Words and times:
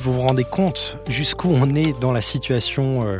Vous 0.00 0.12
vous 0.12 0.22
rendez 0.22 0.44
compte 0.44 0.98
jusqu'où 1.10 1.48
on 1.52 1.74
est 1.74 1.98
dans 1.98 2.12
la 2.12 2.20
situation 2.20 3.00
euh, 3.04 3.18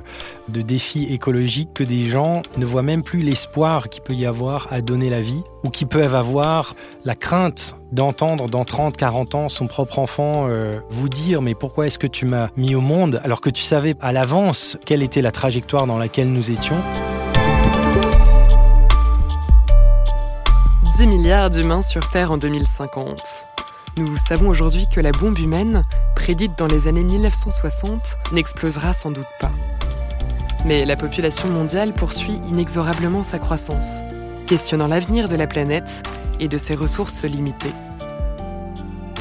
de 0.49 0.63
défi 0.63 1.13
écologique 1.13 1.71
que 1.75 1.83
des 1.83 2.07
gens 2.07 2.43
ne 2.57 2.65
voient 2.65 2.85
même 2.85 3.03
plus 3.03 3.21
l'espoir 3.21 3.89
qu'il 3.89 4.03
peut 4.03 4.15
y 4.15 4.25
avoir 4.25 4.73
à 4.73 4.81
donner 4.81 5.11
la 5.11 5.21
vie 5.21 5.43
ou 5.65 5.71
qui 5.71 5.87
peuvent 5.87 6.15
avoir 6.15 6.77
la 7.05 7.17
crainte 7.17 7.75
d'entendre 7.91 8.49
dans 8.49 8.65
30, 8.65 8.97
40 8.97 9.35
ans 9.35 9.49
son 9.49 9.67
propre 9.67 9.99
enfant 9.99 10.47
euh, 10.49 10.73
vous 10.89 11.09
dire 11.09 11.43
mais 11.43 11.57
pourquoi 11.57 11.89
est-ce 11.89 11.99
que 11.99 12.07
tu 12.07 12.27
m'as 12.27 12.47
mis 12.57 12.77
au 12.77 12.81
monde 12.81 13.21
alors 13.25 13.41
que 13.41 13.51
tu 13.51 13.65
savais 13.65 13.97
à 14.01 14.13
l'avance 14.13 14.77
quelle 14.87 15.03
était 15.03 15.23
la 15.23 15.33
trajectoire 15.33 15.89
dans 15.89 15.99
laquelle 15.99 16.33
nous 16.33 16.53
étions? 16.53 16.79
10 20.97 21.07
milliards 21.09 21.51
d'humains 21.51 21.83
sur 21.83 22.09
Terre 22.11 22.31
en 22.31 22.39
2050. 22.39 23.48
Nous 23.99 24.17
savons 24.17 24.49
aujourd'hui 24.49 24.87
que 24.87 25.01
la 25.01 25.11
bombe 25.11 25.41
humaine, 25.41 25.85
prédite 26.15 26.57
dans 26.57 26.69
les 26.69 26.87
années 26.87 27.03
1960, 27.03 27.99
n'explosera 28.33 28.93
sans 28.93 29.11
doute 29.11 29.27
pas. 29.41 29.51
Mais 30.65 30.85
la 30.85 30.95
population 30.95 31.49
mondiale 31.49 31.93
poursuit 31.93 32.41
inexorablement 32.49 33.25
sa 33.25 33.41
croissance, 33.41 34.03
questionnant 34.47 34.87
l'avenir 34.87 35.29
de 35.29 35.35
la 35.35 35.49
planète 35.49 36.07
et 36.39 36.47
de 36.47 36.59
ses 36.59 36.77
ressources 36.77 37.25
limitées. 37.25 37.73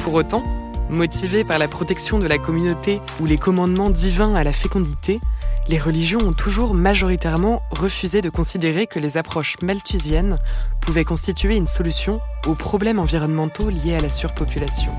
Pour 0.04 0.14
autant, 0.14 0.44
motivés 0.88 1.42
par 1.42 1.58
la 1.58 1.66
protection 1.66 2.20
de 2.20 2.28
la 2.28 2.38
communauté 2.38 3.00
ou 3.18 3.26
les 3.26 3.36
commandements 3.36 3.90
divins 3.90 4.36
à 4.36 4.44
la 4.44 4.52
fécondité, 4.52 5.20
les 5.68 5.78
religions 5.78 6.20
ont 6.20 6.32
toujours 6.32 6.72
majoritairement 6.72 7.62
refusé 7.70 8.22
de 8.22 8.30
considérer 8.30 8.86
que 8.86 8.98
les 8.98 9.18
approches 9.18 9.56
malthusiennes 9.62 10.38
pouvaient 10.80 11.04
constituer 11.04 11.56
une 11.56 11.66
solution 11.66 12.20
aux 12.46 12.54
problèmes 12.54 12.98
environnementaux 12.98 13.68
liés 13.68 13.94
à 13.94 14.00
la 14.00 14.08
surpopulation. 14.08 14.90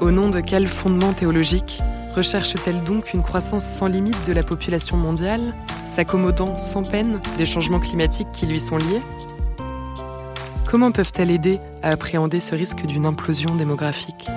Au 0.00 0.12
nom 0.12 0.30
de 0.30 0.40
quel 0.40 0.68
fondement 0.68 1.12
théologique 1.12 1.80
recherche-t-elle 2.14 2.84
donc 2.84 3.12
une 3.14 3.22
croissance 3.22 3.64
sans 3.64 3.88
limite 3.88 4.24
de 4.26 4.32
la 4.32 4.44
population 4.44 4.96
mondiale, 4.96 5.54
s'accommodant 5.84 6.56
sans 6.56 6.84
peine 6.84 7.20
des 7.36 7.46
changements 7.46 7.80
climatiques 7.80 8.30
qui 8.32 8.46
lui 8.46 8.60
sont 8.60 8.78
liés? 8.78 9.02
Comment 10.70 10.92
peuvent-elles 10.92 11.32
aider 11.32 11.58
à 11.82 11.90
appréhender 11.90 12.38
ce 12.38 12.54
risque 12.54 12.86
d'une 12.86 13.06
implosion 13.06 13.56
démographique? 13.56 14.28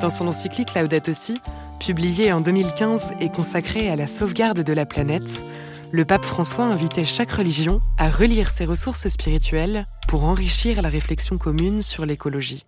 Dans 0.00 0.10
son 0.10 0.28
encyclique 0.28 0.74
Laudato 0.74 1.12
Si, 1.14 1.40
publié 1.86 2.32
en 2.32 2.40
2015 2.40 3.12
et 3.20 3.28
consacré 3.28 3.88
à 3.88 3.94
la 3.94 4.08
sauvegarde 4.08 4.62
de 4.62 4.72
la 4.72 4.86
planète, 4.86 5.44
le 5.92 6.04
pape 6.04 6.24
François 6.24 6.64
invitait 6.64 7.04
chaque 7.04 7.30
religion 7.30 7.80
à 7.96 8.10
relire 8.10 8.50
ses 8.50 8.64
ressources 8.64 9.06
spirituelles 9.06 9.86
pour 10.08 10.24
enrichir 10.24 10.82
la 10.82 10.88
réflexion 10.88 11.38
commune 11.38 11.82
sur 11.82 12.04
l'écologie. 12.04 12.64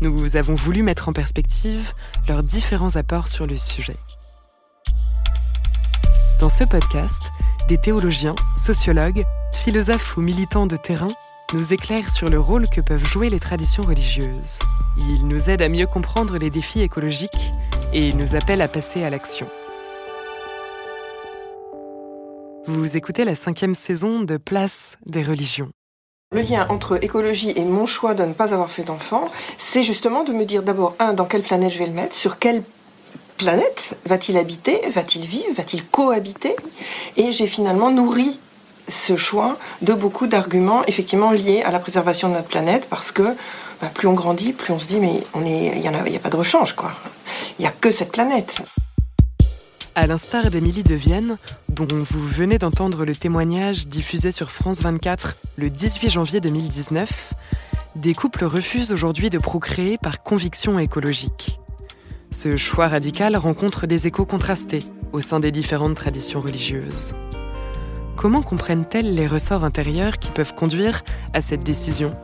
Nous 0.00 0.36
avons 0.36 0.54
voulu 0.54 0.84
mettre 0.84 1.08
en 1.08 1.12
perspective 1.12 1.92
leurs 2.28 2.44
différents 2.44 2.94
apports 2.94 3.26
sur 3.26 3.44
le 3.44 3.58
sujet. 3.58 3.96
Dans 6.38 6.50
ce 6.50 6.62
podcast, 6.62 7.22
des 7.66 7.78
théologiens, 7.78 8.36
sociologues, 8.56 9.24
philosophes 9.52 10.16
ou 10.16 10.20
militants 10.20 10.68
de 10.68 10.76
terrain 10.76 11.10
nous 11.52 11.72
éclairent 11.72 12.10
sur 12.10 12.28
le 12.28 12.38
rôle 12.38 12.68
que 12.68 12.80
peuvent 12.80 13.04
jouer 13.04 13.30
les 13.30 13.40
traditions 13.40 13.82
religieuses. 13.82 14.60
Ils 14.96 15.26
nous 15.26 15.50
aident 15.50 15.62
à 15.62 15.68
mieux 15.68 15.86
comprendre 15.86 16.38
les 16.38 16.50
défis 16.50 16.80
écologiques 16.80 17.52
et 17.92 18.12
nous 18.12 18.36
appellent 18.36 18.62
à 18.62 18.68
passer 18.68 19.02
à 19.02 19.10
l'action. 19.10 19.48
Vous 22.66 22.96
écoutez 22.96 23.24
la 23.24 23.34
cinquième 23.34 23.74
saison 23.74 24.20
de 24.20 24.36
Place 24.36 24.96
des 25.04 25.22
religions. 25.24 25.70
Le 26.32 26.42
lien 26.42 26.66
entre 26.70 27.02
écologie 27.02 27.52
et 27.56 27.64
mon 27.64 27.86
choix 27.86 28.14
de 28.14 28.24
ne 28.24 28.32
pas 28.32 28.54
avoir 28.54 28.70
fait 28.70 28.84
d'enfant, 28.84 29.30
c'est 29.58 29.82
justement 29.82 30.22
de 30.22 30.32
me 30.32 30.44
dire 30.44 30.62
d'abord, 30.62 30.94
un, 31.00 31.12
dans 31.12 31.24
quelle 31.24 31.42
planète 31.42 31.72
je 31.72 31.78
vais 31.78 31.86
le 31.86 31.92
mettre, 31.92 32.14
sur 32.14 32.38
quelle 32.38 32.62
planète 33.36 33.96
va-t-il 34.06 34.38
habiter, 34.38 34.80
va-t-il 34.90 35.26
vivre, 35.26 35.52
va-t-il 35.56 35.84
cohabiter 35.84 36.54
Et 37.16 37.32
j'ai 37.32 37.48
finalement 37.48 37.90
nourri 37.90 38.38
ce 38.88 39.16
choix 39.16 39.56
de 39.82 39.92
beaucoup 39.92 40.26
d'arguments 40.26 40.84
effectivement 40.86 41.32
liés 41.32 41.62
à 41.62 41.70
la 41.70 41.80
préservation 41.80 42.28
de 42.28 42.34
notre 42.34 42.48
planète 42.48 42.86
parce 42.88 43.10
que 43.12 43.34
bah, 43.80 43.90
plus 43.92 44.08
on 44.08 44.14
grandit, 44.14 44.52
plus 44.52 44.72
on 44.72 44.78
se 44.78 44.86
dit 44.86 44.98
mais 45.00 45.22
on 45.34 45.44
est, 45.44 45.72
il 45.74 45.80
n'y 45.80 45.88
a, 45.88 45.90
a, 45.90 46.18
pas 46.18 46.30
de 46.30 46.36
rechange 46.36 46.74
quoi. 46.74 46.92
Il 47.58 47.62
n'y 47.62 47.68
a 47.68 47.72
que 47.72 47.90
cette 47.90 48.12
planète. 48.12 48.62
À 49.94 50.06
l'instar 50.06 50.50
d'Émilie 50.50 50.82
de 50.82 50.94
Vienne, 50.94 51.38
dont 51.68 51.86
vous 51.90 52.26
venez 52.26 52.58
d'entendre 52.58 53.04
le 53.04 53.14
témoignage 53.14 53.86
diffusé 53.86 54.32
sur 54.32 54.50
France 54.50 54.82
24 54.82 55.36
le 55.56 55.70
18 55.70 56.10
janvier 56.10 56.40
2019, 56.40 57.32
des 57.94 58.14
couples 58.14 58.44
refusent 58.44 58.92
aujourd'hui 58.92 59.30
de 59.30 59.38
procréer 59.38 59.98
par 59.98 60.22
conviction 60.22 60.80
écologique. 60.80 61.60
Ce 62.32 62.56
choix 62.56 62.88
radical 62.88 63.36
rencontre 63.36 63.86
des 63.86 64.08
échos 64.08 64.26
contrastés 64.26 64.82
au 65.12 65.20
sein 65.20 65.38
des 65.38 65.52
différentes 65.52 65.94
traditions 65.94 66.40
religieuses. 66.40 67.14
Comment 68.16 68.42
comprennent-elles 68.42 69.14
les 69.14 69.28
ressorts 69.28 69.62
intérieurs 69.62 70.18
qui 70.18 70.30
peuvent 70.30 70.54
conduire 70.54 71.04
à 71.32 71.40
cette 71.40 71.62
décision? 71.62 72.16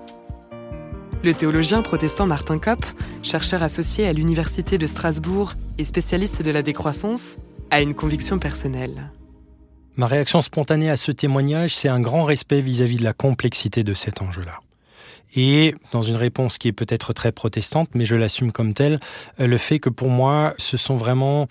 Le 1.23 1.35
théologien 1.35 1.83
protestant 1.83 2.25
Martin 2.25 2.59
Kopp, 2.59 2.83
chercheur 3.23 3.63
associé 3.63 4.07
à 4.07 4.15
l'Université 4.15 4.79
de 4.79 4.87
Strasbourg 4.87 5.53
et 5.77 5.85
spécialiste 5.85 6.41
de 6.41 6.51
la 6.51 6.63
décroissance, 6.63 7.37
a 7.71 7.83
une 7.83 7.93
conviction 7.93 8.39
personnelle. 8.39 9.13
Ma 9.97 10.07
réaction 10.07 10.41
spontanée 10.41 10.89
à 10.89 10.97
ce 10.97 11.13
témoignage, 11.13 11.77
c'est 11.77 11.91
un 11.91 12.01
grand 12.01 12.25
respect 12.25 12.63
vis-à-vis 12.63 12.97
de 12.97 13.05
la 13.05 13.13
complexité 13.13 13.85
de 13.85 13.93
cet 13.93 14.23
enjeu-là. 14.23 14.61
Et 15.37 15.75
dans 15.93 16.03
une 16.03 16.17
réponse 16.17 16.57
qui 16.57 16.69
est 16.69 16.73
peut-être 16.73 17.13
très 17.13 17.33
protestante, 17.33 17.91
mais 17.95 18.07
je 18.07 18.17
l'assume 18.17 18.51
comme 18.51 18.73
telle, 18.73 18.99
le 19.39 19.59
fait 19.59 19.79
que 19.79 19.91
pour 19.91 20.09
moi, 20.09 20.55
ce 20.57 20.79
sont 20.79 20.97
vraiment 20.97 21.49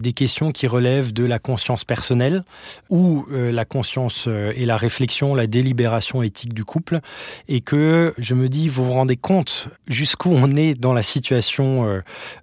des 0.00 0.12
questions 0.12 0.52
qui 0.52 0.66
relèvent 0.66 1.12
de 1.12 1.24
la 1.24 1.38
conscience 1.38 1.84
personnelle 1.84 2.44
ou 2.90 3.26
euh, 3.30 3.50
la 3.50 3.64
conscience 3.64 4.26
euh, 4.28 4.52
et 4.56 4.64
la 4.64 4.76
réflexion, 4.76 5.34
la 5.34 5.46
délibération 5.46 6.22
éthique 6.22 6.54
du 6.54 6.64
couple, 6.64 7.00
et 7.48 7.60
que 7.60 8.14
je 8.18 8.34
me 8.34 8.48
dis, 8.48 8.68
vous 8.68 8.84
vous 8.84 8.92
rendez 8.92 9.16
compte 9.16 9.68
jusqu'où 9.88 10.30
on 10.30 10.50
est 10.52 10.74
dans 10.74 10.92
la 10.92 11.02
situation 11.02 11.84
euh, 11.86 12.00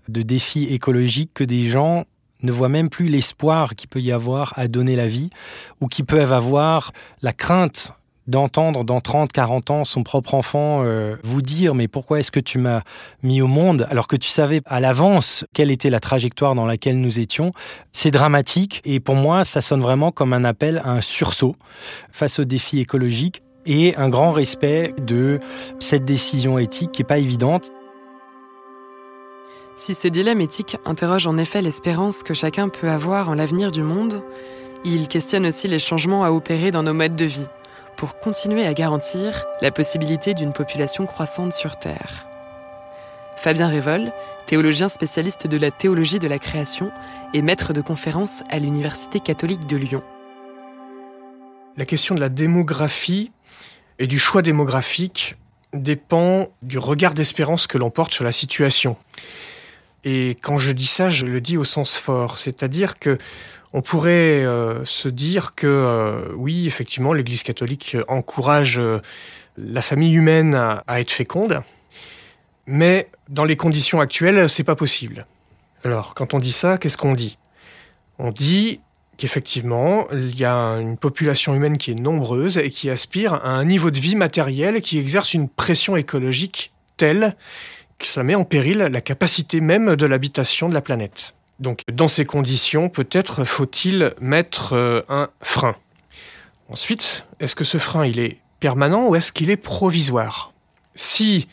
de 0.10 0.22
défi 0.22 0.66
écologique 0.66 1.32
que 1.34 1.44
des 1.44 1.68
gens 1.68 2.06
ne 2.44 2.52
voient 2.52 2.70
même 2.70 2.90
plus 2.90 3.08
l'espoir 3.08 3.76
qu'il 3.76 3.90
peut 3.90 4.02
y 4.02 4.12
avoir 4.12 4.54
à 4.58 4.68
donner 4.68 4.96
la 4.96 5.08
vie, 5.08 5.30
ou 5.82 5.88
qui 5.88 6.04
peuvent 6.04 6.34
avoir 6.34 6.92
la 7.22 7.34
crainte 7.34 7.94
d'entendre 8.28 8.84
dans 8.84 9.02
30, 9.02 9.32
40 9.32 9.72
ans 9.72 9.86
son 9.86 10.04
propre 10.04 10.34
enfant 10.34 10.82
euh, 10.84 11.16
vous 11.24 11.42
dire 11.42 11.76
mais 11.76 11.88
pourquoi 11.88 12.20
est-ce 12.20 12.32
que 12.32 12.40
tu 12.40 12.58
m'as 12.58 12.82
mis 13.24 13.42
au 13.42 13.48
monde 13.48 13.88
alors 13.90 14.08
que 14.08 14.16
tu 14.16 14.30
savais 14.30 14.62
à 14.66 14.80
l'avance 14.80 15.46
quelle 15.54 15.72
était 15.72 15.90
la 15.90 16.00
trajectoire 16.00 16.56
dans 16.56 16.66
laquelle 16.66 17.00
nous 17.00 17.20
étions, 17.20 17.52
c'est 17.92 18.12
dramatique 18.12 18.82
et 18.84 19.00
pour 19.00 19.16
moi 19.16 19.46
ça 19.46 19.62
sonne 19.62 19.82
vraiment 19.82 20.12
comme 20.12 20.34
un 20.34 20.44
appel 20.44 20.82
à 20.84 20.92
un 20.92 21.02
sursaut 21.02 21.56
face 22.10 22.40
aux 22.40 22.46
défis 22.46 22.80
écologiques 22.80 23.44
et 23.66 23.96
un 23.96 24.10
grand 24.10 24.32
respect 24.32 24.94
de 25.06 25.40
cette 25.80 26.06
décision 26.06 26.60
éthique 26.60 26.92
qui 26.92 27.02
n'est 27.02 27.08
pas 27.08 27.18
évidente. 27.18 27.72
Si 29.76 29.94
ce 29.94 30.08
dilemme 30.08 30.40
éthique 30.40 30.78
interroge 30.86 31.28
en 31.28 31.38
effet 31.38 31.62
l'espérance 31.62 32.24
que 32.24 32.34
chacun 32.34 32.70
peut 32.70 32.90
avoir 32.90 33.30
en 33.30 33.36
l'avenir 33.36 33.72
du 33.72 33.84
monde, 33.84 34.24
il 34.86 35.08
questionne 35.08 35.48
aussi 35.48 35.68
les 35.68 35.80
changements 35.80 36.24
à 36.24 36.32
opérer 36.32 36.72
dans 36.72 36.84
nos 36.84 36.94
modes 36.94 37.16
de 37.16 37.26
vie 37.26 37.48
pour 37.98 38.20
continuer 38.20 38.66
à 38.66 38.74
garantir 38.74 39.46
la 39.62 39.72
possibilité 39.72 40.34
d'une 40.34 40.54
population 40.54 41.06
croissante 41.06 41.54
sur 41.54 41.78
Terre. 41.78 42.28
Fabien 43.36 43.68
Révol, 43.68 44.12
théologien 44.46 44.90
spécialiste 44.90 45.48
de 45.48 45.58
la 45.58 45.72
théologie 45.72 46.20
de 46.20 46.28
la 46.28 46.40
création 46.40 46.92
et 47.34 47.42
maître 47.42 47.74
de 47.74 47.82
conférences 47.82 48.44
à 48.50 48.60
l'Université 48.60 49.20
catholique 49.20 49.66
de 49.66 49.78
Lyon. 49.78 50.04
La 51.78 51.86
question 51.86 52.16
de 52.16 52.22
la 52.22 52.30
démographie 52.30 53.32
et 54.00 54.08
du 54.08 54.20
choix 54.20 54.42
démographique 54.42 55.36
dépend 55.74 56.48
du 56.62 56.78
regard 56.78 57.14
d'espérance 57.14 57.68
que 57.68 57.78
l'on 57.78 57.90
porte 57.90 58.14
sur 58.14 58.24
la 58.24 58.32
situation. 58.32 58.96
Et 60.06 60.36
quand 60.42 60.58
je 60.58 60.72
dis 60.72 60.86
ça, 60.86 61.10
je 61.10 61.26
le 61.26 61.42
dis 61.42 61.58
au 61.58 61.64
sens 61.64 61.98
fort, 61.98 62.38
c'est-à-dire 62.38 63.00
que 63.00 63.18
on 63.76 63.82
pourrait 63.82 64.46
euh, 64.46 64.86
se 64.86 65.10
dire 65.10 65.54
que 65.54 65.68
euh, 65.68 66.34
oui, 66.38 66.66
effectivement, 66.66 67.12
l'Église 67.12 67.44
catholique 67.44 67.98
encourage 68.08 68.80
euh, 68.80 69.02
la 69.58 69.82
famille 69.82 70.14
humaine 70.14 70.56
à, 70.56 71.02
être 71.02 71.12
féconde, 71.12 71.62
Mais 72.68 73.10
dans 73.28 73.44
les 73.44 73.58
conditions 73.58 74.00
actuelles, 74.00 74.48
c'est 74.48 74.64
pas 74.64 74.78
possible. 74.78 75.28
Alors, 75.84 76.16
quand 76.16 76.34
on 76.34 76.40
dit 76.40 76.54
ça, 76.54 76.78
qu'est-ce 76.78 76.96
qu'on 76.96 77.16
dit? 77.16 77.38
On 78.18 78.32
dit 78.32 78.80
qu'effectivement, 79.18 80.08
il 80.14 80.40
y 80.40 80.46
a 80.46 80.56
une 80.80 80.96
population 80.96 81.54
humaine 81.54 81.78
qui 81.78 81.92
est 81.92 82.00
nombreuse 82.00 82.58
et 82.58 82.70
qui 82.70 82.90
aspire 82.90 83.34
à 83.34 83.50
un 83.50 83.66
niveau 83.66 83.92
de 83.92 84.00
vie 84.00 84.16
matériel 84.16 84.80
qui 84.80 85.00
exerce 85.00 85.34
une 85.34 85.50
pression 85.50 85.98
écologique 85.98 86.72
telle 86.96 87.36
que 88.00 88.08
ça 88.08 88.24
met 88.24 88.36
en 88.36 88.46
péril 88.46 88.78
la 88.78 89.02
capacité 89.02 89.60
même 89.60 89.98
de 89.98 90.06
l'habitation 90.06 90.70
de 90.70 90.74
la 90.74 90.82
planète. 90.82 91.35
Donc, 91.60 91.82
dans 91.92 92.08
ces 92.08 92.26
conditions, 92.26 92.90
peut-être 92.90 93.46
faut-il 93.46 94.14
mettre 94.20 94.74
euh, 94.74 95.02
un 95.08 95.30
frein. 95.42 95.76
Ensuite, 96.70 97.26
est-ce 97.40 97.56
que 97.56 97.64
ce 97.64 97.78
frein, 97.78 98.06
il 98.06 98.20
est 98.20 98.40
permanent 98.60 99.08
ou 99.08 99.16
est-ce 99.16 99.32
qu'il 99.32 99.50
est 99.50 99.58
provisoire? 99.58 100.52
Si 100.96 101.48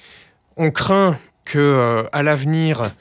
on 0.56 0.70
craint 0.70 1.18
que 1.44 1.58
euh, 1.58 2.04
à 2.12 2.22
l'avenir 2.22 2.92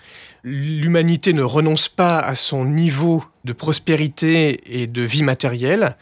l'humanité 0.44 1.34
ne 1.34 1.44
renonce 1.44 1.88
pas 1.88 2.20
à 2.20 2.34
son 2.34 2.66
niveau 2.66 3.24
de 3.46 3.54
prospérité 3.54 4.82
et 4.82 4.88
de 4.88 5.02
vie 5.04 5.24
matérielle, 5.24 5.96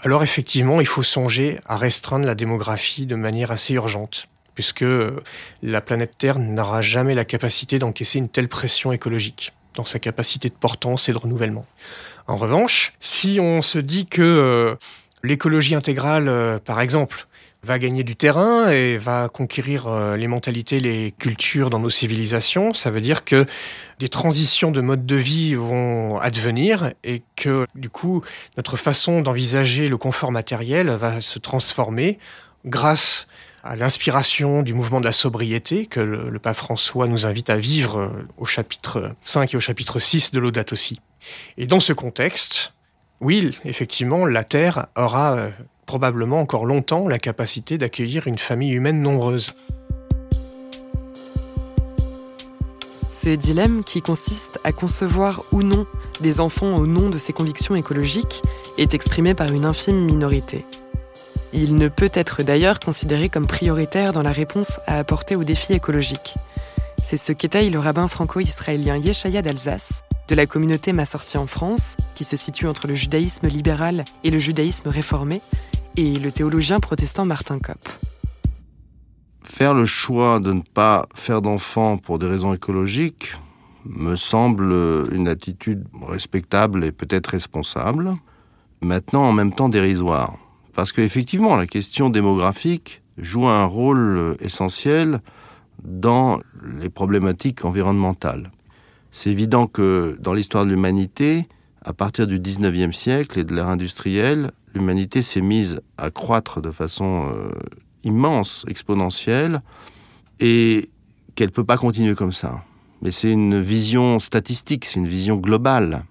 alors 0.00 0.22
effectivement, 0.22 0.80
il 0.80 0.86
faut 0.86 1.02
songer 1.02 1.60
à 1.66 1.76
restreindre 1.76 2.26
la 2.26 2.34
démographie 2.34 3.06
de 3.06 3.14
manière 3.14 3.50
assez 3.50 3.74
urgente, 3.74 4.28
puisque 4.54 4.82
euh, 4.82 5.20
la 5.62 5.80
planète 5.80 6.18
Terre 6.18 6.38
n'aura 6.38 6.82
jamais 6.82 7.14
la 7.14 7.24
capacité 7.24 7.78
d'encaisser 7.78 8.18
une 8.18 8.28
telle 8.28 8.48
pression 8.48 8.92
écologique 8.92 9.52
dans 9.76 9.84
sa 9.84 9.98
capacité 9.98 10.48
de 10.48 10.54
portance 10.54 11.08
et 11.08 11.12
de 11.12 11.18
renouvellement. 11.18 11.66
En 12.26 12.36
revanche, 12.36 12.94
si 12.98 13.38
on 13.40 13.62
se 13.62 13.78
dit 13.78 14.06
que 14.06 14.22
euh, 14.22 14.74
l'écologie 15.22 15.74
intégrale, 15.74 16.28
euh, 16.28 16.58
par 16.58 16.80
exemple, 16.80 17.28
va 17.62 17.78
gagner 17.78 18.04
du 18.04 18.16
terrain 18.16 18.70
et 18.70 18.96
va 18.96 19.28
conquérir 19.28 19.88
euh, 19.88 20.16
les 20.16 20.28
mentalités, 20.28 20.78
les 20.80 21.12
cultures 21.18 21.68
dans 21.68 21.80
nos 21.80 21.90
civilisations, 21.90 22.72
ça 22.74 22.90
veut 22.90 23.00
dire 23.00 23.24
que 23.24 23.44
des 23.98 24.08
transitions 24.08 24.70
de 24.70 24.80
mode 24.80 25.04
de 25.04 25.16
vie 25.16 25.54
vont 25.54 26.18
advenir 26.18 26.92
et 27.02 27.22
que 27.34 27.66
du 27.74 27.90
coup 27.90 28.22
notre 28.56 28.76
façon 28.76 29.20
d'envisager 29.20 29.88
le 29.88 29.96
confort 29.96 30.30
matériel 30.30 30.90
va 30.90 31.20
se 31.20 31.38
transformer 31.38 32.18
grâce 32.64 33.26
à 33.66 33.76
l'inspiration 33.76 34.62
du 34.62 34.74
mouvement 34.74 35.00
de 35.00 35.04
la 35.04 35.12
sobriété 35.12 35.86
que 35.86 36.00
le, 36.00 36.38
pape 36.38 36.56
François 36.56 37.08
nous 37.08 37.26
invite 37.26 37.50
à 37.50 37.56
vivre 37.56 37.98
euh, 37.98 38.08
au 38.38 38.44
chapitre 38.44 39.12
5 39.22 39.54
et 39.54 39.56
au 39.56 39.60
chapitre 39.60 39.98
6 39.98 40.30
de 40.30 40.38
l'Audate 40.38 40.72
aussi. 40.72 41.00
Et 41.58 41.66
dans 41.66 41.80
ce 41.80 41.92
contexte, 41.92 42.72
oui, 43.20 43.56
effectivement, 43.64 44.24
la 44.24 44.44
Terre 44.44 44.86
aura 44.96 45.36
euh, 45.36 45.50
probablement 45.84 46.40
encore 46.40 46.64
longtemps 46.64 47.08
la 47.08 47.18
capacité 47.18 47.78
d'accueillir 47.78 48.26
une 48.26 48.38
famille 48.38 48.72
humaine 48.72 49.02
nombreuse. 49.02 49.54
Ce 53.10 53.30
dilemme 53.30 53.82
qui 53.82 54.02
consiste 54.02 54.60
à 54.62 54.72
concevoir 54.72 55.42
ou 55.50 55.62
non 55.62 55.86
des 56.20 56.38
enfants 56.38 56.76
au 56.76 56.86
nom 56.86 57.10
de 57.10 57.18
ses 57.18 57.32
convictions 57.32 57.74
écologiques 57.74 58.42
est 58.78 58.94
exprimé 58.94 59.34
par 59.34 59.52
une 59.52 59.64
infime 59.64 60.04
minorité. 60.04 60.64
Il 61.58 61.76
ne 61.76 61.88
peut 61.88 62.10
être 62.12 62.42
d'ailleurs 62.42 62.80
considéré 62.80 63.30
comme 63.30 63.46
prioritaire 63.46 64.12
dans 64.12 64.22
la 64.22 64.30
réponse 64.30 64.78
à 64.86 64.98
apporter 64.98 65.36
aux 65.36 65.42
défis 65.42 65.72
écologiques. 65.72 66.34
C'est 67.02 67.16
ce 67.16 67.32
qu'étaye 67.32 67.70
le 67.70 67.78
rabbin 67.78 68.08
franco-israélien 68.08 68.98
Yeshaya 68.98 69.40
d'Alsace, 69.40 70.04
de 70.28 70.34
la 70.34 70.44
communauté 70.44 70.92
Massorti 70.92 71.38
en 71.38 71.46
France, 71.46 71.96
qui 72.14 72.24
se 72.24 72.36
situe 72.36 72.66
entre 72.66 72.86
le 72.86 72.94
judaïsme 72.94 73.48
libéral 73.48 74.04
et 74.22 74.30
le 74.30 74.38
judaïsme 74.38 74.90
réformé, 74.90 75.40
et 75.96 76.18
le 76.18 76.30
théologien 76.30 76.78
protestant 76.78 77.24
Martin 77.24 77.58
Kopp. 77.58 77.88
Faire 79.42 79.72
le 79.72 79.86
choix 79.86 80.40
de 80.40 80.52
ne 80.52 80.60
pas 80.60 81.06
faire 81.14 81.40
d'enfants 81.40 81.96
pour 81.96 82.18
des 82.18 82.26
raisons 82.26 82.52
écologiques 82.52 83.32
me 83.86 84.14
semble 84.14 84.74
une 85.10 85.26
attitude 85.26 85.86
respectable 86.06 86.84
et 86.84 86.92
peut-être 86.92 87.28
responsable, 87.28 88.12
maintenant 88.82 89.22
en 89.22 89.32
même 89.32 89.54
temps 89.54 89.70
dérisoire. 89.70 90.36
Parce 90.76 90.92
qu'effectivement, 90.92 91.56
la 91.56 91.66
question 91.66 92.10
démographique 92.10 93.02
joue 93.16 93.48
un 93.48 93.64
rôle 93.64 94.36
essentiel 94.40 95.20
dans 95.82 96.38
les 96.78 96.90
problématiques 96.90 97.64
environnementales. 97.64 98.50
C'est 99.10 99.30
évident 99.30 99.68
que 99.68 100.18
dans 100.20 100.34
l'histoire 100.34 100.66
de 100.66 100.70
l'humanité, 100.70 101.48
à 101.82 101.94
partir 101.94 102.26
du 102.26 102.38
19e 102.38 102.92
siècle 102.92 103.38
et 103.38 103.44
de 103.44 103.54
l'ère 103.54 103.68
industrielle, 103.68 104.50
l'humanité 104.74 105.22
s'est 105.22 105.40
mise 105.40 105.80
à 105.96 106.10
croître 106.10 106.60
de 106.60 106.70
façon 106.70 107.30
euh, 107.32 107.50
immense, 108.04 108.66
exponentielle, 108.68 109.62
et 110.40 110.90
qu'elle 111.36 111.48
ne 111.48 111.52
peut 111.52 111.64
pas 111.64 111.78
continuer 111.78 112.14
comme 112.14 112.34
ça. 112.34 112.62
Mais 113.00 113.10
c'est 113.10 113.30
une 113.32 113.62
vision 113.62 114.18
statistique, 114.18 114.84
c'est 114.84 115.00
une 115.00 115.08
vision 115.08 115.36
globale. 115.36 116.04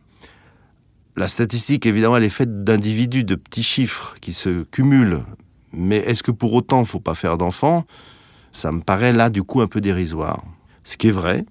La 1.18 1.30
statistique, 1.30 1.86
évidemment, 1.86 2.18
elle 2.18 2.26
est 2.26 2.30
faite 2.30 2.64
d'individus, 2.66 3.24
de 3.24 3.36
petits 3.36 3.64
chiffres 3.64 4.16
qui 4.20 4.34
se 4.34 4.64
cumulent. 4.64 5.22
Mais 5.72 5.98
est-ce 5.98 6.24
que 6.24 6.32
pour 6.32 6.54
autant, 6.54 6.80
il 6.80 6.82
ne 6.82 6.88
faut 6.88 7.00
pas 7.00 7.16
faire 7.16 7.38
d'enfants? 7.38 7.86
Ça 8.52 8.72
me 8.74 8.82
paraît 8.82 9.14
là, 9.14 9.30
du 9.30 9.44
coup, 9.44 9.62
un 9.62 9.68
peu 9.68 9.80
dérisoire. 9.80 10.44
Ce 10.84 10.98
qui 10.98 11.08
est 11.08 11.12
vrai, 11.12 11.46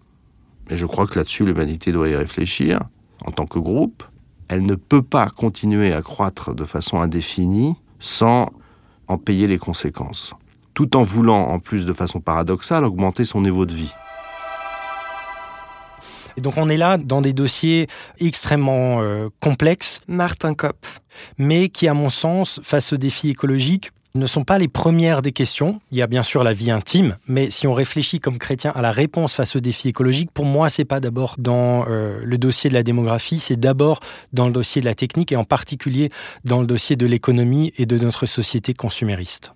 mais 0.69 0.76
je 0.76 0.84
crois 0.84 1.06
que 1.06 1.19
là-dessus, 1.19 1.46
l'humanité 1.46 1.93
doit 1.93 2.08
y 2.08 2.14
réfléchir, 2.14 2.81
en 3.25 3.31
tant 3.31 3.46
que 3.46 3.58
groupe, 3.58 4.05
elle 4.49 4.66
ne 4.66 4.75
peut 4.75 5.02
pas 5.02 5.28
continuer 5.31 5.94
à 5.94 6.02
croître 6.02 6.55
de 6.55 6.64
façon 6.64 7.00
indéfinie 7.00 7.75
sans 7.99 8.50
en 9.08 9.16
payer 9.16 9.46
les 9.46 9.58
conséquences, 9.58 10.34
tout 10.75 10.94
en 10.96 11.02
voulant, 11.02 11.49
en 11.49 11.58
plus 11.58 11.87
de 11.87 11.93
façon 11.94 12.20
paradoxale, 12.20 12.84
augmenter 12.84 13.25
son 13.25 13.40
niveau 13.40 13.64
de 13.64 13.75
vie. 13.75 13.93
Et 16.36 16.40
donc 16.40 16.56
on 16.56 16.69
est 16.69 16.76
là 16.76 16.98
dans 16.98 17.20
des 17.20 17.32
dossiers 17.32 17.86
extrêmement 18.19 19.02
euh, 19.02 19.28
complexes. 19.40 20.00
Martin 20.08 20.54
Kopp. 20.54 20.86
Mais 21.38 21.69
qui, 21.69 21.86
à 21.86 21.94
mon 21.94 22.10
sens, 22.10 22.60
face 22.62 22.92
aux 22.92 22.96
défis 22.96 23.31
écologiques, 23.31 23.92
ne 24.16 24.26
sont 24.26 24.44
pas 24.44 24.58
les 24.58 24.69
premières 24.69 25.22
des 25.22 25.32
questions. 25.32 25.81
Il 25.90 25.98
y 25.98 26.02
a 26.02 26.06
bien 26.06 26.22
sûr 26.22 26.44
la 26.44 26.52
vie 26.52 26.70
intime, 26.70 27.16
mais 27.26 27.50
si 27.50 27.66
on 27.66 27.75
réfléchit 27.75 28.20
comme 28.20 28.38
chrétien 28.38 28.70
à 28.75 28.81
la 28.81 28.92
réponse 28.92 29.34
face 29.34 29.56
aux 29.56 29.60
défis 29.60 29.88
écologiques, 29.88 30.31
pour 30.32 30.44
moi, 30.44 30.70
c'est 30.70 30.84
pas 30.84 31.00
d'abord 31.00 31.34
dans 31.38 31.84
euh, 31.88 32.20
le 32.25 32.38
dossier 32.38 32.70
de 32.70 32.75
la 32.75 32.84
démographie, 32.84 33.40
c'est 33.40 33.58
d'abord 33.58 34.00
dans 34.32 34.46
le 34.46 34.52
dossier 34.52 34.80
de 34.80 34.87
la 34.87 34.94
technique 34.94 35.32
et 35.32 35.37
en 35.37 35.44
particulier 35.44 36.10
dans 36.44 36.60
le 36.60 36.66
dossier 36.66 36.94
de 36.94 37.06
l'économie 37.06 37.72
et 37.76 37.87
de 37.87 37.98
notre 37.98 38.26
société 38.26 38.72
consumériste. 38.72 39.52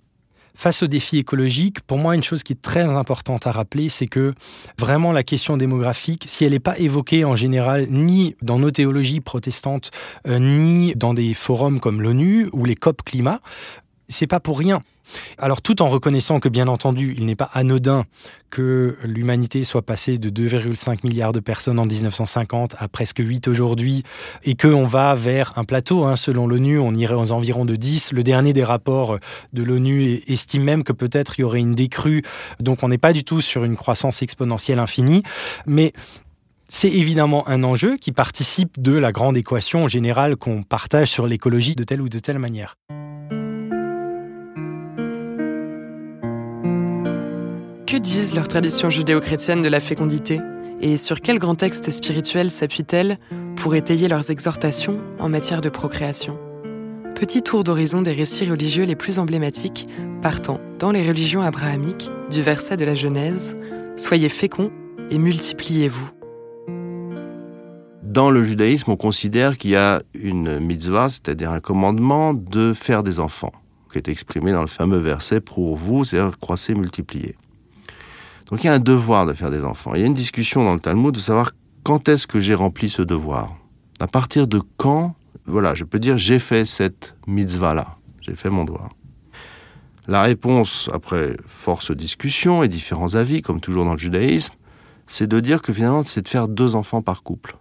Face 0.55 0.83
aux 0.83 0.87
défis 0.87 1.17
écologiques, 1.17 1.81
pour 1.81 1.97
moi, 1.97 2.15
une 2.15 2.23
chose 2.23 2.43
qui 2.43 2.53
est 2.53 2.61
très 2.61 2.83
importante 2.83 3.47
à 3.47 3.51
rappeler, 3.51 3.89
c'est 3.89 4.07
que 4.07 4.33
vraiment 4.77 5.13
la 5.13 5.23
question 5.23 5.57
démographique, 5.57 6.25
si 6.27 6.43
elle 6.43 6.51
n'est 6.51 6.59
pas 6.59 6.77
évoquée 6.79 7.23
en 7.23 7.35
général 7.35 7.87
ni 7.89 8.35
dans 8.41 8.59
nos 8.59 8.71
théologies 8.71 9.21
protestantes, 9.21 9.91
euh, 10.27 10.39
ni 10.39 10.93
dans 10.95 11.13
des 11.13 11.33
forums 11.33 11.79
comme 11.79 12.01
l'ONU 12.01 12.49
ou 12.51 12.65
les 12.65 12.75
COP 12.75 13.03
climat, 13.03 13.39
c'est 14.07 14.27
pas 14.27 14.39
pour 14.39 14.59
rien. 14.59 14.81
Alors 15.37 15.61
tout 15.61 15.81
en 15.81 15.87
reconnaissant 15.87 16.39
que 16.39 16.49
bien 16.49 16.67
entendu, 16.67 17.15
il 17.17 17.25
n'est 17.25 17.35
pas 17.35 17.49
anodin 17.53 18.05
que 18.49 18.97
l'humanité 19.03 19.63
soit 19.63 19.81
passée 19.81 20.17
de 20.17 20.29
2,5 20.29 20.99
milliards 21.03 21.33
de 21.33 21.39
personnes 21.39 21.79
en 21.79 21.85
1950 21.85 22.75
à 22.79 22.87
presque 22.87 23.19
8 23.19 23.47
aujourd'hui 23.47 24.03
et 24.43 24.55
qu'on 24.55 24.85
va 24.85 25.15
vers 25.15 25.53
un 25.57 25.63
plateau, 25.63 26.05
hein, 26.05 26.15
selon 26.15 26.47
l'ONU, 26.47 26.79
on 26.79 26.93
irait 26.93 27.15
aux 27.15 27.31
environs 27.31 27.65
de 27.65 27.75
10. 27.75 28.13
Le 28.13 28.23
dernier 28.23 28.53
des 28.53 28.63
rapports 28.63 29.17
de 29.53 29.63
l'ONU 29.63 30.21
estime 30.27 30.63
même 30.63 30.83
que 30.83 30.93
peut-être 30.93 31.37
il 31.37 31.41
y 31.41 31.45
aurait 31.45 31.59
une 31.59 31.75
décrue, 31.75 32.23
donc 32.59 32.83
on 32.83 32.89
n'est 32.89 32.97
pas 32.97 33.13
du 33.13 33.23
tout 33.23 33.41
sur 33.41 33.63
une 33.63 33.75
croissance 33.75 34.21
exponentielle 34.21 34.79
infinie, 34.79 35.23
mais 35.65 35.93
c'est 36.67 36.89
évidemment 36.89 37.47
un 37.47 37.63
enjeu 37.63 37.97
qui 37.97 38.11
participe 38.11 38.79
de 38.79 38.93
la 38.93 39.11
grande 39.11 39.37
équation 39.37 39.87
générale 39.87 40.35
qu'on 40.35 40.63
partage 40.63 41.09
sur 41.09 41.25
l'écologie 41.25 41.75
de 41.75 41.83
telle 41.83 42.01
ou 42.01 42.09
de 42.09 42.19
telle 42.19 42.39
manière. 42.39 42.75
Que 47.89 47.97
disent 47.97 48.35
leurs 48.35 48.47
traditions 48.47 48.91
judéo-chrétiennes 48.91 49.63
de 49.63 49.67
la 49.67 49.79
fécondité 49.79 50.39
Et 50.79 50.95
sur 50.95 51.21
quel 51.21 51.39
grand 51.39 51.55
texte 51.55 51.89
spirituel 51.89 52.51
s'appuient-elles 52.51 53.17
pour 53.55 53.73
étayer 53.73 54.07
leurs 54.07 54.29
exhortations 54.29 55.01
en 55.17 55.27
matière 55.27 55.59
de 55.59 55.69
procréation 55.69 56.37
Petit 57.15 57.41
tour 57.41 57.63
d'horizon 57.63 58.03
des 58.03 58.11
récits 58.11 58.47
religieux 58.47 58.83
les 58.83 58.95
plus 58.95 59.17
emblématiques, 59.17 59.87
partant, 60.21 60.59
dans 60.77 60.91
les 60.91 61.01
religions 61.01 61.41
abrahamiques, 61.41 62.11
du 62.29 62.43
verset 62.43 62.77
de 62.77 62.85
la 62.85 62.93
Genèse 62.93 63.55
Soyez 63.97 64.29
féconds 64.29 64.69
et 65.09 65.17
multipliez-vous. 65.17 66.11
Dans 68.03 68.29
le 68.29 68.43
judaïsme, 68.43 68.91
on 68.91 68.97
considère 68.97 69.57
qu'il 69.57 69.71
y 69.71 69.75
a 69.75 69.99
une 70.13 70.59
mitzvah, 70.59 71.09
c'est-à-dire 71.09 71.49
un 71.49 71.59
commandement 71.59 72.35
de 72.35 72.71
faire 72.71 73.01
des 73.01 73.19
enfants, 73.19 73.53
qui 73.91 73.97
est 73.97 74.09
exprimé 74.09 74.51
dans 74.51 74.61
le 74.61 74.67
fameux 74.67 74.99
verset 74.99 75.41
pour 75.41 75.75
vous, 75.75 76.05
c'est-à-dire 76.05 76.37
croissez, 76.37 76.75
multipliez. 76.75 77.35
Donc 78.49 78.63
il 78.63 78.67
y 78.67 78.69
a 78.69 78.73
un 78.73 78.79
devoir 78.79 79.25
de 79.25 79.33
faire 79.33 79.51
des 79.51 79.63
enfants. 79.63 79.93
Il 79.93 80.01
y 80.01 80.03
a 80.03 80.07
une 80.07 80.13
discussion 80.13 80.63
dans 80.63 80.73
le 80.73 80.79
Talmud 80.79 81.13
de 81.13 81.19
savoir 81.19 81.51
quand 81.83 82.09
est-ce 82.09 82.25
que 82.25 82.39
j'ai 82.39 82.55
rempli 82.55 82.89
ce 82.89 83.01
devoir. 83.01 83.55
À 83.99 84.07
partir 84.07 84.47
de 84.47 84.61
quand, 84.77 85.15
voilà, 85.45 85.75
je 85.75 85.83
peux 85.83 85.99
dire 85.99 86.17
j'ai 86.17 86.39
fait 86.39 86.65
cette 86.65 87.15
mitzvah-là, 87.27 87.97
j'ai 88.21 88.35
fait 88.35 88.49
mon 88.49 88.65
devoir. 88.65 88.89
La 90.07 90.23
réponse, 90.23 90.89
après 90.91 91.37
force 91.45 91.91
discussion 91.91 92.63
et 92.63 92.67
différents 92.67 93.13
avis, 93.13 93.41
comme 93.41 93.59
toujours 93.59 93.85
dans 93.85 93.93
le 93.93 93.99
judaïsme, 93.99 94.53
c'est 95.05 95.27
de 95.27 95.39
dire 95.39 95.61
que 95.61 95.71
finalement, 95.71 96.03
c'est 96.03 96.21
de 96.21 96.27
faire 96.27 96.47
deux 96.47 96.73
enfants 96.73 97.03
par 97.03 97.21
couple. 97.21 97.57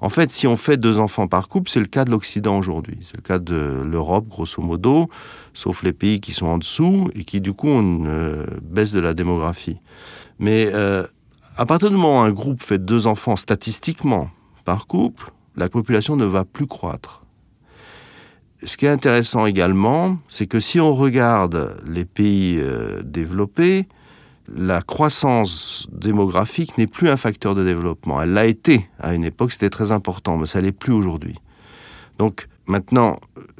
En 0.00 0.10
fait, 0.10 0.30
si 0.30 0.46
on 0.46 0.56
fait 0.56 0.76
deux 0.76 0.98
enfants 0.98 1.26
par 1.26 1.48
couple, 1.48 1.70
c'est 1.70 1.80
le 1.80 1.86
cas 1.86 2.04
de 2.04 2.10
l'Occident 2.10 2.56
aujourd'hui. 2.58 2.98
C'est 3.02 3.16
le 3.16 3.22
cas 3.22 3.38
de 3.38 3.82
l'Europe, 3.84 4.28
grosso 4.28 4.62
modo, 4.62 5.08
sauf 5.58 5.82
les 5.82 5.92
pays 5.92 6.20
qui 6.20 6.34
sont 6.34 6.46
en 6.46 6.58
dessous 6.58 7.10
et 7.16 7.24
qui, 7.24 7.40
du 7.40 7.52
coup, 7.52 7.66
ont 7.66 7.80
une 7.80 8.06
euh, 8.06 8.46
baisse 8.62 8.92
de 8.92 9.00
la 9.00 9.12
démographie. 9.12 9.80
Mais 10.38 10.70
euh, 10.72 11.04
à 11.56 11.66
partir 11.66 11.90
du 11.90 11.96
moment 11.96 12.20
où 12.20 12.22
un 12.22 12.30
groupe 12.30 12.62
fait 12.62 12.78
deux 12.78 13.08
enfants 13.08 13.34
statistiquement 13.34 14.30
par 14.64 14.86
couple, 14.86 15.32
la 15.56 15.68
population 15.68 16.14
ne 16.14 16.24
va 16.24 16.44
plus 16.44 16.68
croître. 16.68 17.24
Ce 18.62 18.76
qui 18.76 18.86
est 18.86 18.90
intéressant 18.90 19.46
également, 19.46 20.18
c'est 20.28 20.46
que 20.46 20.60
si 20.60 20.78
on 20.78 20.94
regarde 20.94 21.82
les 21.84 22.04
pays 22.04 22.60
euh, 22.60 23.02
développés, 23.02 23.88
la 24.54 24.80
croissance 24.80 25.88
démographique 25.90 26.78
n'est 26.78 26.86
plus 26.86 27.08
un 27.08 27.16
facteur 27.16 27.56
de 27.56 27.64
développement. 27.64 28.22
Elle 28.22 28.32
l'a 28.32 28.46
été 28.46 28.88
à 29.00 29.12
une 29.12 29.24
époque, 29.24 29.50
c'était 29.50 29.70
très 29.70 29.90
important, 29.90 30.36
mais 30.36 30.46
ça 30.46 30.60
l'est 30.60 30.70
plus 30.70 30.92
aujourd'hui. 30.92 31.34
Donc 32.16 32.46
maintenant, 32.68 33.16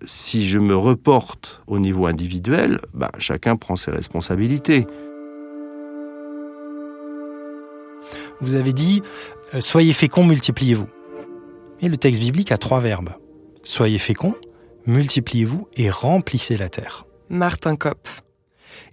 si 0.07 0.47
je 0.47 0.59
me 0.59 0.77
reporte 0.77 1.63
au 1.67 1.79
niveau 1.79 2.07
individuel, 2.07 2.79
ben, 2.95 3.11
chacun 3.19 3.57
prend 3.57 3.77
ses 3.77 3.91
responsabilités. 3.91 4.87
Vous 8.41 8.55
avez 8.55 8.73
dit 8.73 9.03
euh, 9.55 9.61
Soyez 9.61 9.93
féconds, 9.93 10.25
multipliez-vous. 10.25 10.89
Et 11.81 11.89
le 11.89 11.97
texte 11.97 12.21
biblique 12.21 12.53
a 12.53 12.59
trois 12.59 12.81
verbes. 12.81 13.11
Soyez 13.65 13.99
féconds, 13.99 14.35
multipliez-vous 14.87 15.69
et 15.77 15.91
remplissez 15.91 16.57
la 16.57 16.69
terre. 16.69 17.07
Martin 17.29 17.77
Kopp. 17.77 18.09